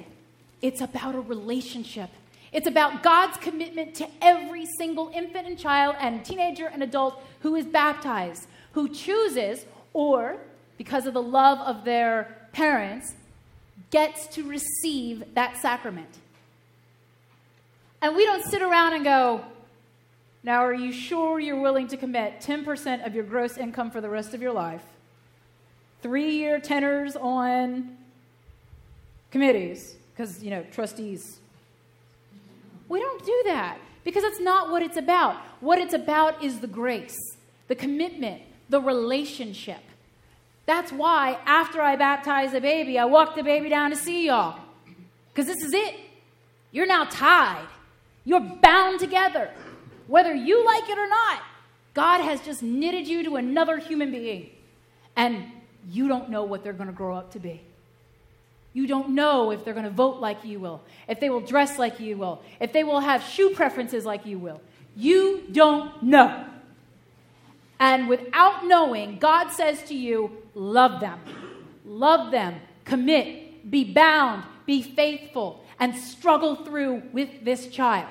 it's 0.61 0.81
about 0.81 1.15
a 1.15 1.19
relationship 1.19 2.09
it's 2.51 2.67
about 2.67 3.03
God's 3.03 3.37
commitment 3.37 3.93
to 3.95 4.07
every 4.21 4.65
single 4.77 5.11
infant 5.13 5.47
and 5.47 5.57
child 5.57 5.95
and 5.99 6.25
teenager 6.25 6.65
and 6.67 6.81
adult 6.81 7.21
who 7.41 7.55
is 7.55 7.65
baptized, 7.65 8.47
who 8.71 8.89
chooses, 8.89 9.65
or 9.93 10.37
because 10.77 11.05
of 11.05 11.13
the 11.13 11.21
love 11.21 11.59
of 11.59 11.85
their 11.85 12.47
parents, 12.51 13.13
gets 13.91 14.27
to 14.27 14.47
receive 14.47 15.23
that 15.35 15.57
sacrament. 15.57 16.09
And 18.01 18.15
we 18.15 18.25
don't 18.25 18.43
sit 18.43 18.61
around 18.61 18.93
and 18.93 19.03
go, 19.03 19.43
now, 20.41 20.63
are 20.63 20.73
you 20.73 20.93
sure 20.93 21.39
you're 21.39 21.59
willing 21.59 21.87
to 21.89 21.97
commit 21.97 22.39
10% 22.39 23.05
of 23.05 23.13
your 23.13 23.25
gross 23.25 23.57
income 23.57 23.91
for 23.91 23.99
the 23.99 24.09
rest 24.09 24.33
of 24.33 24.41
your 24.41 24.53
life? 24.53 24.83
Three 26.01 26.31
year 26.31 26.59
tenors 26.59 27.17
on 27.17 27.97
committees, 29.31 29.97
because, 30.13 30.41
you 30.41 30.49
know, 30.49 30.63
trustees 30.71 31.39
we 32.89 32.99
don't 32.99 33.23
do 33.23 33.41
that 33.45 33.77
because 34.03 34.23
that's 34.23 34.39
not 34.39 34.71
what 34.71 34.81
it's 34.81 34.97
about. 34.97 35.35
What 35.61 35.77
it's 35.77 35.93
about 35.93 36.43
is 36.43 36.59
the 36.59 36.67
grace, 36.67 37.17
the 37.67 37.75
commitment, 37.75 38.41
the 38.67 38.81
relationship. 38.81 39.81
That's 40.69 40.91
why 40.91 41.39
after 41.47 41.81
I 41.81 41.95
baptize 41.95 42.53
a 42.53 42.61
baby, 42.61 42.99
I 42.99 43.05
walk 43.05 43.35
the 43.35 43.41
baby 43.41 43.69
down 43.69 43.89
to 43.89 43.95
see 43.95 44.27
y'all. 44.27 44.59
Because 45.33 45.47
this 45.47 45.63
is 45.63 45.73
it. 45.73 45.95
You're 46.71 46.85
now 46.85 47.05
tied, 47.05 47.65
you're 48.23 48.39
bound 48.39 48.99
together. 48.99 49.49
Whether 50.05 50.35
you 50.35 50.63
like 50.63 50.87
it 50.87 50.95
or 50.99 51.07
not, 51.07 51.39
God 51.95 52.21
has 52.21 52.39
just 52.41 52.61
knitted 52.61 53.07
you 53.07 53.23
to 53.23 53.37
another 53.37 53.79
human 53.79 54.11
being. 54.11 54.51
And 55.15 55.43
you 55.89 56.07
don't 56.07 56.29
know 56.29 56.43
what 56.43 56.63
they're 56.63 56.73
going 56.73 56.85
to 56.85 56.93
grow 56.93 57.15
up 57.15 57.31
to 57.31 57.39
be. 57.39 57.61
You 58.73 58.85
don't 58.85 59.15
know 59.15 59.49
if 59.49 59.65
they're 59.65 59.73
going 59.73 59.85
to 59.85 59.89
vote 59.89 60.19
like 60.19 60.45
you 60.45 60.59
will, 60.59 60.83
if 61.07 61.19
they 61.19 61.31
will 61.31 61.41
dress 61.41 61.79
like 61.79 61.99
you 61.99 62.15
will, 62.15 62.43
if 62.59 62.73
they 62.73 62.83
will 62.83 62.99
have 62.99 63.23
shoe 63.23 63.55
preferences 63.55 64.05
like 64.05 64.23
you 64.23 64.37
will. 64.37 64.61
You 64.95 65.45
don't 65.51 66.03
know. 66.03 66.45
And 67.79 68.09
without 68.09 68.65
knowing, 68.65 69.17
God 69.19 69.49
says 69.49 69.81
to 69.83 69.95
you, 69.95 70.31
love 70.59 70.99
them. 70.99 71.19
Love 71.85 72.31
them. 72.31 72.59
Commit. 72.85 73.69
Be 73.69 73.83
bound. 73.83 74.43
Be 74.65 74.81
faithful. 74.81 75.63
And 75.79 75.95
struggle 75.95 76.57
through 76.57 77.03
with 77.13 77.43
this 77.43 77.67
child. 77.67 78.09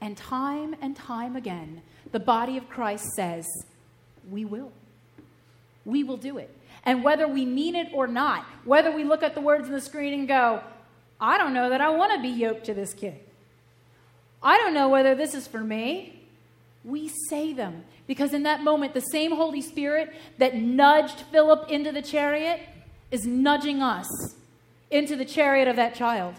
And 0.00 0.16
time 0.16 0.74
and 0.80 0.96
time 0.96 1.36
again, 1.36 1.82
the 2.10 2.20
body 2.20 2.56
of 2.56 2.68
Christ 2.68 3.04
says, 3.14 3.46
We 4.30 4.44
will. 4.44 4.72
We 5.84 6.04
will 6.04 6.16
do 6.16 6.38
it. 6.38 6.54
And 6.84 7.04
whether 7.04 7.28
we 7.28 7.44
mean 7.44 7.76
it 7.76 7.88
or 7.92 8.06
not, 8.06 8.44
whether 8.64 8.90
we 8.90 9.04
look 9.04 9.22
at 9.22 9.34
the 9.34 9.40
words 9.40 9.66
on 9.66 9.72
the 9.72 9.80
screen 9.80 10.14
and 10.14 10.26
go, 10.26 10.62
I 11.20 11.36
don't 11.36 11.52
know 11.52 11.68
that 11.70 11.80
I 11.80 11.90
want 11.90 12.12
to 12.14 12.22
be 12.22 12.28
yoked 12.28 12.64
to 12.66 12.74
this 12.74 12.94
kid. 12.94 13.20
I 14.42 14.56
don't 14.56 14.72
know 14.72 14.88
whether 14.88 15.14
this 15.14 15.34
is 15.34 15.46
for 15.46 15.60
me. 15.60 16.24
We 16.82 17.08
say 17.28 17.52
them 17.52 17.84
because 18.10 18.34
in 18.34 18.42
that 18.42 18.64
moment, 18.64 18.92
the 18.92 19.00
same 19.00 19.30
Holy 19.30 19.60
Spirit 19.60 20.12
that 20.38 20.56
nudged 20.56 21.20
Philip 21.30 21.70
into 21.70 21.92
the 21.92 22.02
chariot 22.02 22.60
is 23.12 23.24
nudging 23.24 23.80
us 23.80 24.08
into 24.90 25.14
the 25.14 25.24
chariot 25.24 25.68
of 25.68 25.76
that 25.76 25.94
child. 25.94 26.34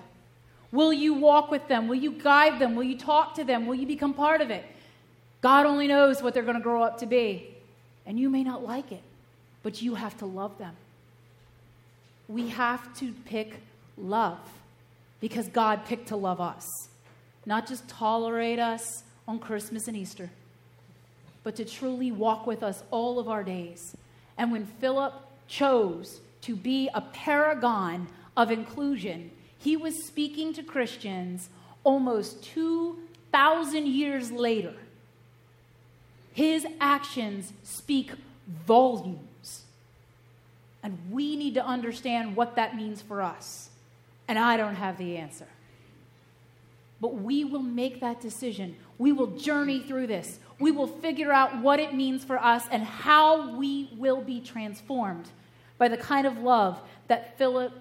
Will 0.73 0.91
you 0.91 1.13
walk 1.13 1.49
with 1.49 1.67
them? 1.69 1.88
Will 1.88 1.95
you 1.95 2.12
guide 2.12 2.60
them? 2.60 2.75
Will 2.75 2.84
you 2.84 2.97
talk 2.97 3.36
to 3.36 3.45
them? 3.45 3.67
Will 3.67 3.75
you 3.75 3.88
become 3.88 4.13
part 4.13 4.41
of 4.41 4.49
it? 4.49 4.65
God 5.41 5.65
only 5.65 5.88
knows 5.88 6.21
what 6.21 6.34
they're 6.34 6.43
going 6.43 6.57
to 6.57 6.62
grow 6.62 6.84
up 6.84 6.97
to 6.97 7.05
be, 7.05 7.47
and 8.05 8.19
you 8.19 8.29
may 8.29 8.43
not 8.43 8.63
like 8.63 8.91
it 8.91 9.03
but 9.63 9.81
you 9.81 9.95
have 9.95 10.17
to 10.17 10.25
love 10.25 10.57
them. 10.57 10.75
We 12.27 12.49
have 12.49 12.95
to 12.99 13.13
pick 13.25 13.60
love 13.97 14.39
because 15.19 15.47
God 15.47 15.86
picked 15.86 16.07
to 16.07 16.15
love 16.15 16.41
us, 16.41 16.65
not 17.45 17.67
just 17.67 17.88
tolerate 17.88 18.60
us 18.60 19.03
on 19.27 19.39
Christmas 19.39 19.88
and 19.88 19.95
Easter, 19.95 20.29
but 21.43 21.56
to 21.56 21.65
truly 21.65 22.12
walk 22.12 22.45
with 22.45 22.63
us 22.63 22.84
all 22.91 23.19
of 23.19 23.27
our 23.27 23.43
days. 23.43 23.95
And 24.38 24.51
when 24.51 24.65
Philip 24.65 25.13
chose 25.47 26.21
to 26.41 26.56
be 26.56 26.89
a 26.93 27.01
paragon 27.01 28.08
of 28.38 28.51
inclusion, 28.51 29.32
he 29.58 29.77
was 29.77 30.04
speaking 30.04 30.54
to 30.54 30.63
Christians 30.63 31.49
almost 31.84 32.43
2,000 32.43 33.88
years 33.88 34.32
later. 34.32 34.73
His 36.34 36.65
actions 36.80 37.54
speak 37.63 38.12
volumes 38.65 39.19
and 40.84 40.97
we 41.12 41.36
need 41.36 41.54
to 41.56 41.65
understand 41.65 42.36
what 42.36 42.56
that 42.56 42.75
means 42.75 43.01
for 43.01 43.21
us. 43.21 43.69
And 44.27 44.39
I 44.39 44.58
don't 44.58 44.75
have 44.75 44.97
the 44.97 45.17
answer. 45.17 45.47
But 46.99 47.15
we 47.15 47.43
will 47.43 47.62
make 47.62 47.99
that 48.01 48.21
decision. 48.21 48.75
We 48.97 49.12
will 49.12 49.27
journey 49.27 49.82
through 49.82 50.08
this. 50.08 50.39
We 50.62 50.69
will 50.69 50.86
figure 50.86 51.34
out 51.34 51.60
what 51.60 51.80
it 51.80 51.95
means 51.95 52.24
for 52.24 52.38
us 52.38 52.65
and 52.71 52.84
how 52.84 53.58
we 53.58 53.89
will 53.97 54.21
be 54.21 54.39
transformed 54.39 55.26
by 55.80 55.88
the 55.88 55.97
kind 55.97 56.28
of 56.28 56.38
love 56.38 56.80
that 57.08 57.36
Philip 57.39 57.74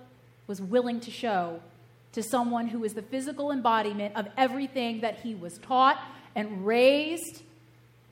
was 0.46 0.62
willing 0.62 0.98
to 1.00 1.10
show 1.10 1.60
to 2.12 2.22
someone 2.22 2.68
who 2.68 2.82
is 2.82 2.94
the 2.94 3.02
physical 3.02 3.52
embodiment 3.52 4.16
of 4.16 4.28
everything 4.34 5.02
that 5.02 5.20
he 5.20 5.34
was 5.34 5.58
taught 5.58 6.00
and 6.34 6.66
raised 6.66 7.42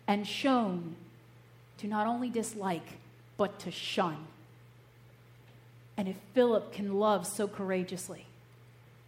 and 0.07 0.27
shown 0.27 0.97
to 1.79 1.87
not 1.87 2.07
only 2.07 2.29
dislike, 2.29 2.99
but 3.39 3.59
to 3.61 3.71
shun. 3.71 4.19
And 5.97 6.09
if 6.09 6.17
Philip 6.35 6.75
can 6.75 6.99
love 6.99 7.27
so 7.27 7.49
courageously, 7.49 8.27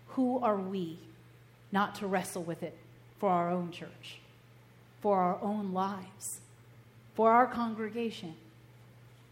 who 0.08 0.38
are 0.38 0.56
we 0.56 0.98
not 1.70 1.96
to 1.96 2.06
wrestle 2.06 2.42
with 2.42 2.62
it 2.62 2.78
for 3.18 3.28
our 3.28 3.50
own 3.50 3.70
church? 3.70 4.20
For 5.00 5.18
our 5.18 5.38
own 5.42 5.72
lives, 5.72 6.40
for 7.14 7.30
our 7.30 7.46
congregation. 7.46 8.34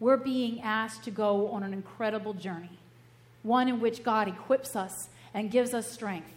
We're 0.01 0.17
being 0.17 0.61
asked 0.63 1.05
to 1.05 1.11
go 1.11 1.49
on 1.49 1.63
an 1.63 1.73
incredible 1.73 2.35
journey, 2.35 2.79
one 3.43 3.69
in 3.69 3.81
which 3.81 4.03
God 4.03 4.29
equips 4.29 4.77
us 4.77 5.09
and 5.35 5.51
gives 5.51 5.75
us 5.75 5.91
strength. 5.91 6.31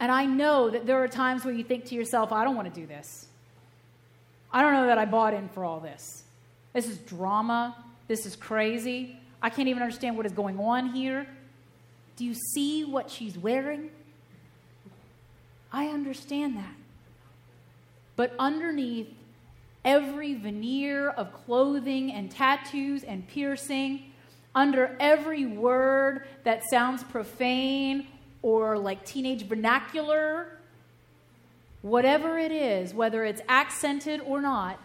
And 0.00 0.10
I 0.10 0.26
know 0.26 0.70
that 0.70 0.86
there 0.86 1.02
are 1.02 1.08
times 1.08 1.44
where 1.44 1.54
you 1.54 1.64
think 1.64 1.84
to 1.86 1.94
yourself, 1.94 2.32
I 2.32 2.44
don't 2.44 2.56
want 2.56 2.72
to 2.72 2.80
do 2.80 2.86
this. 2.86 3.26
I 4.52 4.62
don't 4.62 4.72
know 4.72 4.86
that 4.86 4.98
I 4.98 5.04
bought 5.04 5.34
in 5.34 5.48
for 5.48 5.64
all 5.64 5.80
this. 5.80 6.24
This 6.72 6.88
is 6.88 6.98
drama. 6.98 7.76
This 8.08 8.26
is 8.26 8.36
crazy. 8.36 9.18
I 9.42 9.50
can't 9.50 9.68
even 9.68 9.82
understand 9.82 10.16
what 10.16 10.26
is 10.26 10.32
going 10.32 10.58
on 10.58 10.92
here. 10.92 11.26
Do 12.16 12.24
you 12.24 12.34
see 12.34 12.84
what 12.84 13.10
she's 13.10 13.36
wearing? 13.36 13.90
I 15.72 15.86
understand 15.88 16.56
that. 16.56 16.74
But 18.16 18.34
underneath 18.38 19.08
every 19.84 20.34
veneer 20.34 21.10
of 21.10 21.32
clothing 21.32 22.12
and 22.12 22.30
tattoos 22.30 23.04
and 23.04 23.26
piercing, 23.28 24.12
under 24.54 24.96
every 25.00 25.44
word 25.44 26.26
that 26.44 26.62
sounds 26.64 27.02
profane 27.02 28.06
or 28.42 28.78
like 28.78 29.04
teenage 29.04 29.46
vernacular, 29.46 30.58
whatever 31.82 32.38
it 32.38 32.52
is, 32.52 32.94
whether 32.94 33.24
it's 33.24 33.42
accented 33.48 34.20
or 34.20 34.40
not, 34.40 34.78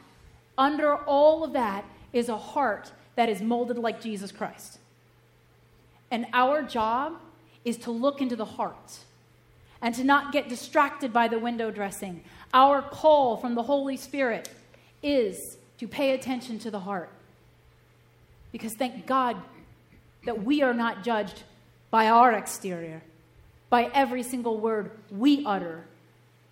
under 0.57 0.95
all 0.95 1.43
of 1.43 1.53
that 1.53 1.85
is 2.11 2.29
a 2.29 2.37
heart 2.37 2.91
that 3.15 3.29
is 3.29 3.41
molded 3.41 3.77
like 3.77 4.01
Jesus 4.01 4.31
Christ. 4.31 4.79
And 6.11 6.25
our 6.33 6.63
job 6.63 7.13
is 7.63 7.77
to 7.77 7.91
look 7.91 8.21
into 8.21 8.35
the 8.35 8.45
heart 8.45 8.99
and 9.81 9.95
to 9.95 10.03
not 10.03 10.31
get 10.31 10.49
distracted 10.49 11.13
by 11.13 11.27
the 11.27 11.39
window 11.39 11.71
dressing. 11.71 12.21
Our 12.53 12.81
call 12.81 13.37
from 13.37 13.55
the 13.55 13.63
Holy 13.63 13.97
Spirit 13.97 14.49
is 15.01 15.57
to 15.77 15.87
pay 15.87 16.11
attention 16.11 16.59
to 16.59 16.71
the 16.71 16.79
heart. 16.79 17.09
Because 18.51 18.73
thank 18.73 19.05
God 19.05 19.37
that 20.25 20.43
we 20.43 20.61
are 20.61 20.73
not 20.73 21.03
judged 21.03 21.43
by 21.91 22.07
our 22.07 22.33
exterior, 22.33 23.01
by 23.69 23.89
every 23.93 24.23
single 24.23 24.59
word 24.59 24.91
we 25.09 25.45
utter, 25.45 25.85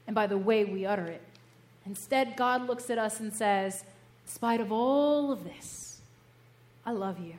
and 0.06 0.16
by 0.16 0.28
the 0.28 0.38
way 0.38 0.64
we 0.64 0.86
utter 0.86 1.06
it. 1.06 1.22
Instead, 1.86 2.36
God 2.36 2.68
looks 2.68 2.90
at 2.90 2.98
us 2.98 3.20
and 3.20 3.34
says, 3.34 3.84
In 4.26 4.32
spite 4.32 4.62
of 4.62 4.72
all 4.72 5.32
of 5.32 5.44
this, 5.44 6.02
I 6.86 6.92
love 6.92 7.20
you. 7.20 7.34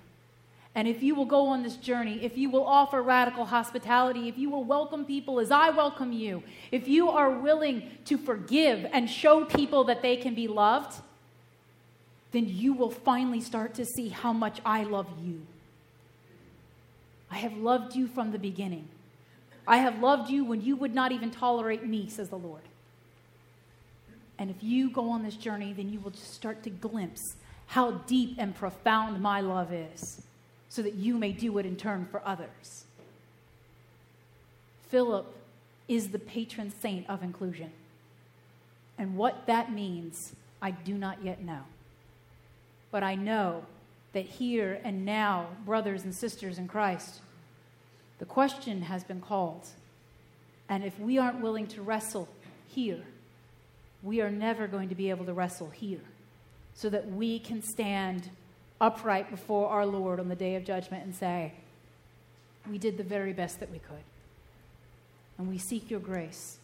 And 0.79 0.87
if 0.87 1.03
you 1.03 1.17
will 1.17 1.25
go 1.25 1.49
on 1.49 1.65
this 1.65 1.75
journey, 1.75 2.21
if 2.23 2.39
you 2.39 2.51
will 2.51 2.65
offer 2.65 3.03
radical 3.03 3.45
hospitality, 3.45 4.29
if 4.29 4.39
you 4.39 4.49
will 4.49 4.63
welcome 4.63 5.05
people 5.05 5.41
as 5.41 5.51
I 5.51 5.71
welcome 5.71 6.13
you, 6.13 6.45
if 6.71 6.87
you 6.87 7.11
are 7.11 7.33
willing 7.33 7.91
to 8.05 8.17
forgive 8.17 8.87
and 8.93 9.11
show 9.11 9.45
people 9.45 9.83
that 9.83 10.03
they 10.03 10.17
can 10.17 10.37
be 10.37 10.47
loved, 10.47 11.03
then 12.31 12.47
you 12.49 12.75
will 12.75 12.93
finally 12.93 13.41
start 13.41 13.75
to 13.75 13.85
see 13.85 14.11
how 14.11 14.33
much 14.33 14.61
I 14.65 14.85
love 14.85 15.09
you. 15.21 15.45
I 17.29 17.39
have 17.39 17.57
loved 17.57 17.97
you 17.97 18.07
from 18.07 18.31
the 18.31 18.39
beginning. 18.39 18.87
I 19.67 19.79
have 19.79 19.99
loved 19.99 20.31
you 20.31 20.45
when 20.45 20.63
you 20.63 20.77
would 20.77 20.95
not 20.95 21.11
even 21.11 21.33
tolerate 21.33 21.85
me, 21.85 22.09
says 22.09 22.29
the 22.29 22.39
Lord. 22.39 22.63
And 24.39 24.49
if 24.49 24.63
you 24.63 24.91
go 24.91 25.11
on 25.11 25.25
this 25.25 25.35
journey, 25.35 25.73
then 25.73 25.93
you 25.93 25.99
will 25.99 26.13
just 26.13 26.35
start 26.35 26.63
to 26.63 26.71
glimpse 26.71 27.35
how 27.67 27.91
deep 28.07 28.37
and 28.39 28.55
profound 28.55 29.21
my 29.21 29.41
love 29.41 29.73
is 29.73 30.23
so 30.69 30.83
that 30.83 30.95
you 30.95 31.17
may 31.17 31.33
do 31.33 31.59
it 31.59 31.67
in 31.67 31.77
turn 31.77 32.07
for 32.11 32.23
others. 32.25 32.85
Philip 34.89 35.35
is 35.87 36.09
the 36.09 36.19
patron 36.19 36.73
saint 36.81 37.09
of 37.09 37.23
inclusion. 37.23 37.71
And 38.99 39.17
what 39.17 39.47
that 39.47 39.73
means, 39.73 40.35
I 40.61 40.73
do 40.73 40.95
not 40.95 41.25
yet 41.25 41.43
know. 41.43 41.63
But 42.91 43.03
I 43.03 43.15
know 43.15 43.65
that 44.13 44.25
here 44.25 44.81
and 44.85 45.05
now, 45.05 45.49
brothers 45.65 46.05
and 46.05 46.15
sisters 46.15 46.59
in 46.59 46.69
Christ, 46.69 47.21
the 48.19 48.25
question 48.25 48.83
has 48.83 49.05
been 49.05 49.21
called. 49.21 49.67
And 50.69 50.85
if 50.85 50.99
we 50.99 51.19
aren't 51.19 51.41
willing 51.41 51.67
to 51.69 51.83
wrestle 51.83 52.29
here, 52.67 53.05
we 54.03 54.21
are 54.21 54.31
never 54.31 54.67
going 54.67 54.89
to 54.89 54.95
be 54.95 55.11
able 55.11 55.25
to 55.27 55.33
wrestle 55.33 55.71
here 55.71 56.01
so 56.75 56.89
that 56.91 57.11
we 57.11 57.39
can 57.39 57.63
stand 57.63 58.31
upright 58.81 59.31
before 59.31 59.69
our 59.69 59.87
Lord 59.87 60.21
on 60.21 60.29
the 60.29 60.37
day 60.37 60.55
of 60.55 60.65
judgment 60.65 61.05
and 61.05 61.15
say, 61.15 61.53
We 62.71 62.79
did 62.79 62.97
the 62.97 63.05
very 63.05 63.33
best 63.33 63.61
that 63.61 63.71
we 63.71 63.79
could. 63.79 64.05
And 65.37 65.49
we 65.49 65.59
seek 65.59 65.91
your 65.91 66.01
grace. 66.01 66.59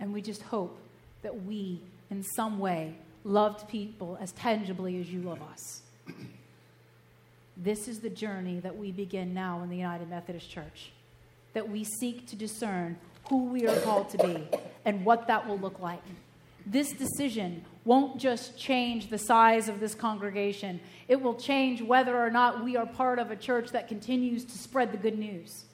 And 0.00 0.12
we 0.12 0.22
just 0.22 0.42
hope 0.42 0.78
that 1.22 1.44
we, 1.44 1.80
in 2.10 2.22
some 2.22 2.58
way, 2.58 2.94
loved 3.24 3.68
people 3.68 4.18
as 4.20 4.32
tangibly 4.32 5.00
as 5.00 5.10
you 5.10 5.20
love 5.20 5.40
us. 5.42 5.82
This 7.56 7.86
is 7.86 8.00
the 8.00 8.10
journey 8.10 8.58
that 8.60 8.76
we 8.76 8.90
begin 8.90 9.34
now 9.34 9.62
in 9.62 9.68
the 9.68 9.76
United 9.76 10.08
Methodist 10.08 10.50
Church, 10.50 10.90
that 11.52 11.68
we 11.68 11.84
seek 11.84 12.26
to 12.28 12.36
discern 12.36 12.96
who 13.28 13.44
we 13.44 13.66
are 13.68 13.80
called 13.80 14.08
to 14.10 14.18
be 14.18 14.48
and 14.84 15.04
what 15.04 15.28
that 15.28 15.46
will 15.46 15.58
look 15.58 15.78
like. 15.78 16.02
This 16.66 16.92
decision 16.92 17.64
won't 17.84 18.20
just 18.20 18.56
change 18.56 19.08
the 19.08 19.18
size 19.18 19.68
of 19.68 19.80
this 19.80 19.94
congregation, 19.94 20.80
it 21.08 21.20
will 21.20 21.34
change 21.34 21.82
whether 21.82 22.16
or 22.16 22.30
not 22.30 22.64
we 22.64 22.76
are 22.76 22.86
part 22.86 23.18
of 23.18 23.30
a 23.30 23.36
church 23.36 23.70
that 23.70 23.88
continues 23.88 24.44
to 24.44 24.56
spread 24.58 24.92
the 24.92 24.98
good 24.98 25.18
news. 25.18 25.64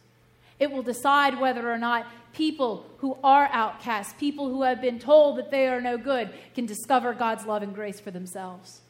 It 0.59 0.71
will 0.71 0.83
decide 0.83 1.39
whether 1.39 1.71
or 1.71 1.79
not 1.79 2.07
people 2.33 2.87
who 2.99 3.17
are 3.23 3.49
outcasts, 3.53 4.15
people 4.19 4.49
who 4.49 4.63
have 4.63 4.81
been 4.81 4.99
told 4.99 5.39
that 5.39 5.51
they 5.51 5.69
are 5.69 5.81
no 5.81 5.97
good, 5.97 6.31
can 6.55 6.67
discover 6.67 7.13
God's 7.13 7.47
love 7.47 7.63
and 7.63 7.75
grace 7.75 8.01
for 8.01 8.11
themselves. 8.11 8.81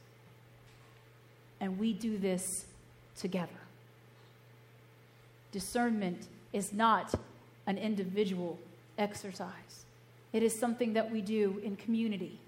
And 1.60 1.78
we 1.78 1.92
do 1.92 2.16
this 2.16 2.66
together. 3.16 3.50
Discernment 5.52 6.28
is 6.52 6.72
not 6.72 7.14
an 7.66 7.78
individual 7.78 8.58
exercise, 8.96 9.84
it 10.32 10.42
is 10.42 10.58
something 10.58 10.92
that 10.92 11.10
we 11.10 11.20
do 11.20 11.60
in 11.62 11.76
community 11.76 12.38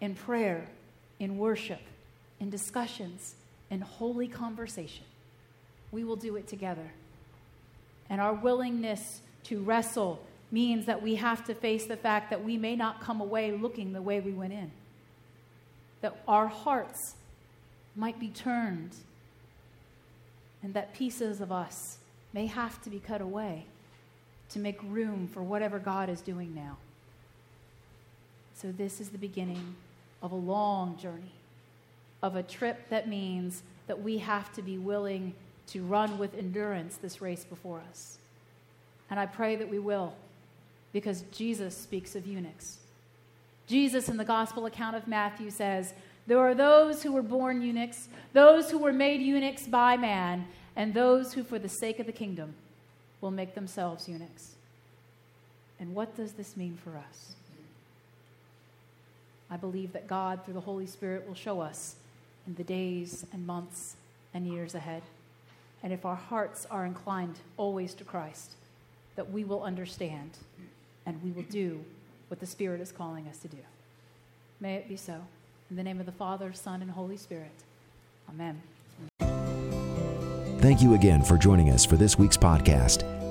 in 0.00 0.14
prayer, 0.14 0.66
in 1.18 1.38
worship, 1.38 1.80
in 2.40 2.50
discussions, 2.50 3.34
in 3.70 3.80
holy 3.80 4.28
conversation. 4.28 5.04
We 5.90 6.04
will 6.04 6.16
do 6.16 6.36
it 6.36 6.46
together. 6.46 6.92
And 8.10 8.20
our 8.20 8.34
willingness 8.34 9.20
to 9.44 9.60
wrestle 9.60 10.20
means 10.50 10.86
that 10.86 11.02
we 11.02 11.16
have 11.16 11.44
to 11.46 11.54
face 11.54 11.86
the 11.86 11.96
fact 11.96 12.30
that 12.30 12.44
we 12.44 12.56
may 12.56 12.76
not 12.76 13.00
come 13.00 13.20
away 13.20 13.52
looking 13.52 13.92
the 13.92 14.02
way 14.02 14.20
we 14.20 14.32
went 14.32 14.52
in. 14.52 14.70
That 16.02 16.22
our 16.28 16.46
hearts 16.46 17.14
might 17.96 18.20
be 18.20 18.28
turned, 18.28 18.94
and 20.62 20.74
that 20.74 20.94
pieces 20.94 21.40
of 21.40 21.50
us 21.50 21.98
may 22.32 22.46
have 22.46 22.80
to 22.82 22.90
be 22.90 23.00
cut 23.00 23.20
away 23.20 23.64
to 24.50 24.58
make 24.58 24.78
room 24.84 25.26
for 25.26 25.42
whatever 25.42 25.78
God 25.78 26.08
is 26.08 26.20
doing 26.20 26.54
now. 26.54 26.76
So, 28.56 28.72
this 28.72 29.00
is 29.02 29.10
the 29.10 29.18
beginning 29.18 29.76
of 30.22 30.32
a 30.32 30.36
long 30.36 30.96
journey, 30.96 31.34
of 32.22 32.36
a 32.36 32.42
trip 32.42 32.88
that 32.88 33.06
means 33.06 33.62
that 33.86 34.02
we 34.02 34.16
have 34.18 34.50
to 34.54 34.62
be 34.62 34.78
willing 34.78 35.34
to 35.68 35.82
run 35.82 36.16
with 36.16 36.34
endurance 36.34 36.96
this 36.96 37.20
race 37.20 37.44
before 37.44 37.82
us. 37.90 38.16
And 39.10 39.20
I 39.20 39.26
pray 39.26 39.56
that 39.56 39.68
we 39.68 39.78
will, 39.78 40.14
because 40.94 41.22
Jesus 41.32 41.76
speaks 41.76 42.16
of 42.16 42.26
eunuchs. 42.26 42.78
Jesus, 43.66 44.08
in 44.08 44.16
the 44.16 44.24
gospel 44.24 44.64
account 44.64 44.96
of 44.96 45.06
Matthew, 45.06 45.50
says, 45.50 45.92
There 46.26 46.38
are 46.38 46.54
those 46.54 47.02
who 47.02 47.12
were 47.12 47.22
born 47.22 47.60
eunuchs, 47.60 48.08
those 48.32 48.70
who 48.70 48.78
were 48.78 48.92
made 48.92 49.20
eunuchs 49.20 49.66
by 49.66 49.98
man, 49.98 50.46
and 50.76 50.94
those 50.94 51.34
who, 51.34 51.44
for 51.44 51.58
the 51.58 51.68
sake 51.68 51.98
of 51.98 52.06
the 52.06 52.12
kingdom, 52.12 52.54
will 53.20 53.30
make 53.30 53.54
themselves 53.54 54.08
eunuchs. 54.08 54.52
And 55.78 55.94
what 55.94 56.16
does 56.16 56.32
this 56.32 56.56
mean 56.56 56.78
for 56.82 56.96
us? 56.96 57.34
I 59.50 59.56
believe 59.56 59.92
that 59.92 60.06
God, 60.06 60.44
through 60.44 60.54
the 60.54 60.60
Holy 60.60 60.86
Spirit, 60.86 61.26
will 61.26 61.34
show 61.34 61.60
us 61.60 61.96
in 62.46 62.54
the 62.54 62.64
days 62.64 63.24
and 63.32 63.46
months 63.46 63.96
and 64.34 64.46
years 64.46 64.74
ahead. 64.74 65.02
And 65.82 65.92
if 65.92 66.04
our 66.04 66.16
hearts 66.16 66.66
are 66.70 66.84
inclined 66.84 67.36
always 67.56 67.94
to 67.94 68.04
Christ, 68.04 68.52
that 69.14 69.30
we 69.30 69.44
will 69.44 69.62
understand 69.62 70.30
and 71.04 71.22
we 71.22 71.30
will 71.30 71.48
do 71.48 71.84
what 72.28 72.40
the 72.40 72.46
Spirit 72.46 72.80
is 72.80 72.90
calling 72.90 73.28
us 73.28 73.38
to 73.38 73.48
do. 73.48 73.58
May 74.60 74.74
it 74.74 74.88
be 74.88 74.96
so. 74.96 75.26
In 75.70 75.76
the 75.76 75.82
name 75.82 76.00
of 76.00 76.06
the 76.06 76.12
Father, 76.12 76.52
Son, 76.52 76.82
and 76.82 76.90
Holy 76.90 77.16
Spirit. 77.16 77.52
Amen. 78.28 78.62
Thank 80.58 80.82
you 80.82 80.94
again 80.94 81.22
for 81.22 81.36
joining 81.36 81.70
us 81.70 81.84
for 81.84 81.96
this 81.96 82.18
week's 82.18 82.36
podcast. 82.36 83.15